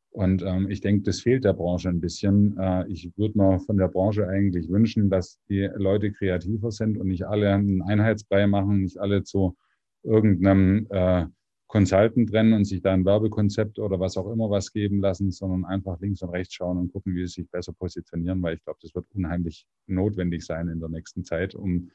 Und 0.09 0.43
ähm, 0.43 0.69
ich 0.69 0.81
denke, 0.81 1.03
das 1.03 1.21
fehlt 1.21 1.43
der 1.43 1.53
Branche 1.53 1.89
ein 1.89 1.99
bisschen. 1.99 2.55
Äh, 2.57 2.87
ich 2.87 3.11
würde 3.17 3.37
mir 3.37 3.59
von 3.59 3.77
der 3.77 3.87
Branche 3.87 4.27
eigentlich 4.27 4.69
wünschen, 4.69 5.09
dass 5.09 5.39
die 5.49 5.67
Leute 5.75 6.11
kreativer 6.11 6.71
sind 6.71 6.99
und 6.99 7.07
nicht 7.07 7.25
alle 7.25 7.51
einen 7.51 7.81
Einheitsbrei 7.81 8.45
machen, 8.45 8.81
nicht 8.81 8.99
alle 8.99 9.23
zu 9.23 9.55
irgendeinem 10.03 10.85
äh, 10.91 11.25
Consultant 11.67 12.31
rennen 12.31 12.53
und 12.53 12.65
sich 12.65 12.83
da 12.83 12.93
ein 12.93 13.05
Werbekonzept 13.05 13.79
oder 13.79 13.99
was 13.99 14.15
auch 14.15 14.31
immer 14.31 14.51
was 14.51 14.71
geben 14.71 14.99
lassen, 14.99 15.31
sondern 15.31 15.65
einfach 15.65 15.99
links 15.99 16.21
und 16.21 16.29
rechts 16.29 16.53
schauen 16.53 16.77
und 16.77 16.93
gucken, 16.93 17.15
wie 17.15 17.25
sie 17.25 17.41
sich 17.41 17.49
besser 17.49 17.73
positionieren, 17.73 18.39
weil 18.43 18.55
ich 18.55 18.63
glaube, 18.63 18.77
das 18.83 18.93
wird 18.93 19.07
unheimlich 19.15 19.65
notwendig 19.87 20.45
sein 20.45 20.67
in 20.67 20.79
der 20.79 20.89
nächsten 20.89 21.23
Zeit, 21.23 21.55
um 21.55 21.89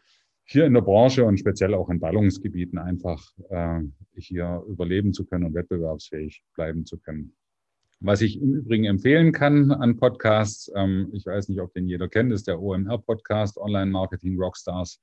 hier 0.51 0.65
in 0.65 0.73
der 0.73 0.81
Branche 0.81 1.25
und 1.25 1.39
speziell 1.39 1.75
auch 1.75 1.91
in 1.91 2.01
Ballungsgebieten 2.01 2.79
einfach 2.79 3.23
äh, 3.51 3.81
hier 4.17 4.63
überleben 4.67 5.13
zu 5.13 5.27
können 5.27 5.45
und 5.45 5.55
wettbewerbsfähig 5.55 6.43
bleiben 6.55 6.87
zu 6.87 6.99
können. 6.99 7.35
Was 8.01 8.23
ich 8.23 8.41
im 8.41 8.55
Übrigen 8.55 8.85
empfehlen 8.85 9.33
kann 9.33 9.71
an 9.73 9.99
Podcasts, 9.99 10.73
ähm, 10.75 11.11
ich 11.13 11.27
weiß 11.27 11.51
nicht, 11.51 11.61
ob 11.61 11.75
den 11.75 11.87
jeder 11.87 12.09
kennt, 12.09 12.33
ist 12.33 12.47
der 12.47 12.63
OMR-Podcast, 12.63 13.59
Online 13.59 13.91
Marketing 13.91 14.39
Rockstars. 14.39 15.03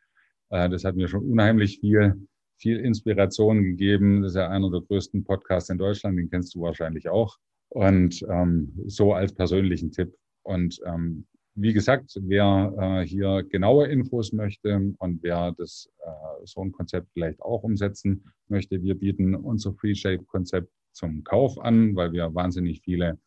Äh, 0.49 0.67
das 0.69 0.84
hat 0.84 0.95
mir 0.95 1.08
schon 1.08 1.29
unheimlich 1.29 1.79
viel, 1.79 2.27
viel 2.58 2.79
Inspiration 2.79 3.62
gegeben. 3.63 4.23
Das 4.23 4.31
ist 4.31 4.38
ja 4.38 4.49
einer 4.49 4.71
der 4.71 4.81
größten 4.81 5.25
Podcasts 5.25 5.69
in 5.69 5.77
Deutschland, 5.77 6.17
den 6.17 6.29
kennst 6.29 6.55
du 6.55 6.62
wahrscheinlich 6.62 7.08
auch. 7.10 7.38
Und 7.69 8.25
ähm, 8.29 8.73
so 8.88 9.13
als 9.13 9.34
persönlichen 9.34 9.91
Tipp. 9.91 10.15
Und 10.41 10.79
ähm, 10.88 11.27
wie 11.56 11.74
gesagt, 11.74 12.20
wer 12.22 12.74
äh, 12.78 13.08
hier 13.08 13.44
genaue 13.44 13.88
Infos 13.88 14.34
möchte 14.34 14.94
und 15.00 15.24
wer 15.24 15.54
das 15.58 15.89
äh, 16.06 16.46
so 16.46 16.62
ein 16.62 16.72
Konzept 16.74 17.08
vielleicht 17.13 17.41
auch 17.41 17.63
umsetzen 17.63 18.26
möchte, 18.50 18.84
wir 18.84 18.96
bieten 18.96 19.36
unser 19.36 19.74
Free 19.74 19.96
Shape 19.96 20.24
Konzept 20.26 20.70
zum 20.91 21.24
Kauf 21.24 21.58
an, 21.60 21.96
weil 21.96 22.12
wir 22.12 22.36
wahnsinnig 22.36 22.82
viele 22.82 23.18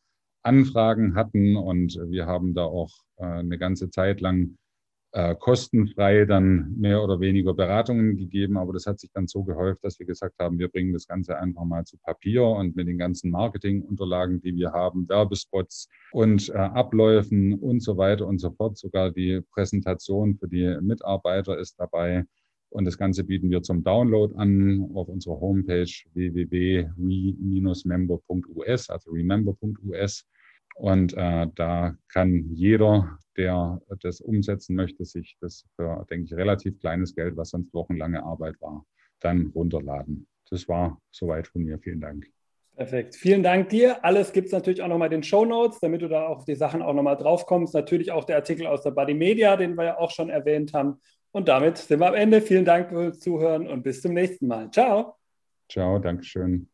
Anfragen 0.43 1.15
hatten 1.15 1.57
und 1.57 1.99
wir 2.09 2.27
haben 2.27 2.55
da 2.55 2.65
auch 2.65 2.93
äh, 3.17 3.25
eine 3.25 3.59
ganze 3.59 3.91
Zeit 3.91 4.21
lang 4.21 4.57
äh, 5.13 5.35
kostenfrei 5.35 6.25
dann 6.25 6.75
mehr 6.77 7.03
oder 7.03 7.21
weniger 7.21 7.55
Beratungen 7.55 8.17
gegeben. 8.17 8.57
Aber 8.57 8.73
das 8.73 8.87
hat 8.87 9.01
sich 9.01 9.11
dann 9.13 9.27
so 9.27 9.43
gehäuft, 9.43 9.85
dass 9.85 9.99
wir 9.99 10.07
gesagt 10.07 10.39
haben, 10.39 10.59
wir 10.59 10.69
bringen 10.69 10.93
das 10.93 11.07
Ganze 11.07 11.39
einfach 11.39 11.65
mal 11.65 11.85
zu 11.85 11.97
Papier 11.99 12.45
und 12.45 12.77
mit 12.77 12.89
den 12.89 12.99
ganzen 12.99 13.31
Marketingunterlagen, 13.31 14.41
die 14.41 14.55
wir 14.55 14.73
haben, 14.73 15.09
Werbespots 15.09 15.89
und 16.13 16.49
äh, 16.51 16.53
Abläufen 16.53 17.55
und 17.55 17.83
so 17.83 17.97
weiter 17.97 18.27
und 18.27 18.39
so 18.39 18.51
fort. 18.51 18.77
Sogar 18.77 19.11
die 19.11 19.41
Präsentation 19.53 20.37
für 20.37 20.49
die 20.49 20.77
Mitarbeiter 20.81 21.59
ist 21.59 21.79
dabei. 21.79 22.25
Und 22.71 22.85
das 22.85 22.99
Ganze 22.99 23.25
bieten 23.25 23.51
wir 23.51 23.63
zum 23.63 23.83
Download 23.83 24.35
an 24.37 24.91
auf 24.95 25.09
unserer 25.09 25.41
Homepage 25.41 25.91
www.re-member.us, 26.13 28.91
also 28.91 29.11
remember.us. 29.11 30.27
Und 30.79 31.13
äh, 31.15 31.49
da 31.57 31.97
kann 32.07 32.55
jeder, 32.55 33.19
der 33.37 33.81
das 34.01 34.21
umsetzen 34.21 34.77
möchte, 34.77 35.05
sich 35.05 35.37
das 35.41 35.67
für, 35.75 36.07
denke 36.09 36.27
ich, 36.27 36.35
relativ 36.35 36.79
kleines 36.79 37.17
Geld, 37.17 37.37
was 37.37 37.51
sonst 37.51 37.75
wochenlange 37.75 38.23
Arbeit 38.23 38.61
war, 38.61 38.87
dann 39.19 39.49
runterladen. 39.49 40.29
Das 40.51 40.69
war 40.69 41.01
soweit 41.11 41.49
von 41.49 41.65
mir. 41.65 41.81
Vielen 41.81 42.01
Dank. 42.01 42.27
Perfekt. 42.77 43.17
Vielen 43.17 43.43
Dank 43.43 43.71
dir. 43.71 44.05
Alles 44.05 44.33
gibt 44.33 44.47
es 44.47 44.53
natürlich 44.53 44.81
auch 44.81 44.87
nochmal 44.87 45.07
in 45.09 45.19
den 45.19 45.23
Show 45.25 45.45
Notes, 45.45 45.81
damit 45.81 46.01
du 46.01 46.09
da 46.09 46.29
auf 46.29 46.45
die 46.45 46.55
Sachen 46.55 46.81
auch 46.81 46.95
nochmal 46.95 47.17
drauf 47.17 47.45
kommst. 47.45 47.75
Natürlich 47.75 48.13
auch 48.13 48.23
der 48.23 48.37
Artikel 48.37 48.69
aus 48.69 48.85
der 48.85 48.93
Body 48.93 49.15
Media, 49.15 49.57
den 49.57 49.75
wir 49.75 49.85
ja 49.85 49.99
auch 49.99 50.13
schon 50.13 50.31
erwähnt 50.31 50.75
haben. 50.75 51.01
Und 51.33 51.49
damit 51.49 51.79
sind 51.79 51.99
wir 51.99 52.07
am 52.07 52.15
Ende. 52.15 52.41
Vielen 52.41 52.65
Dank 52.65 52.91
fürs 52.91 53.19
Zuhören 53.19 53.67
und 53.67 53.83
bis 53.83 54.01
zum 54.01 54.15
nächsten 54.15 54.47
Mal. 54.47 54.71
Ciao. 54.71 55.17
Ciao, 55.69 55.99
Dankeschön. 55.99 56.69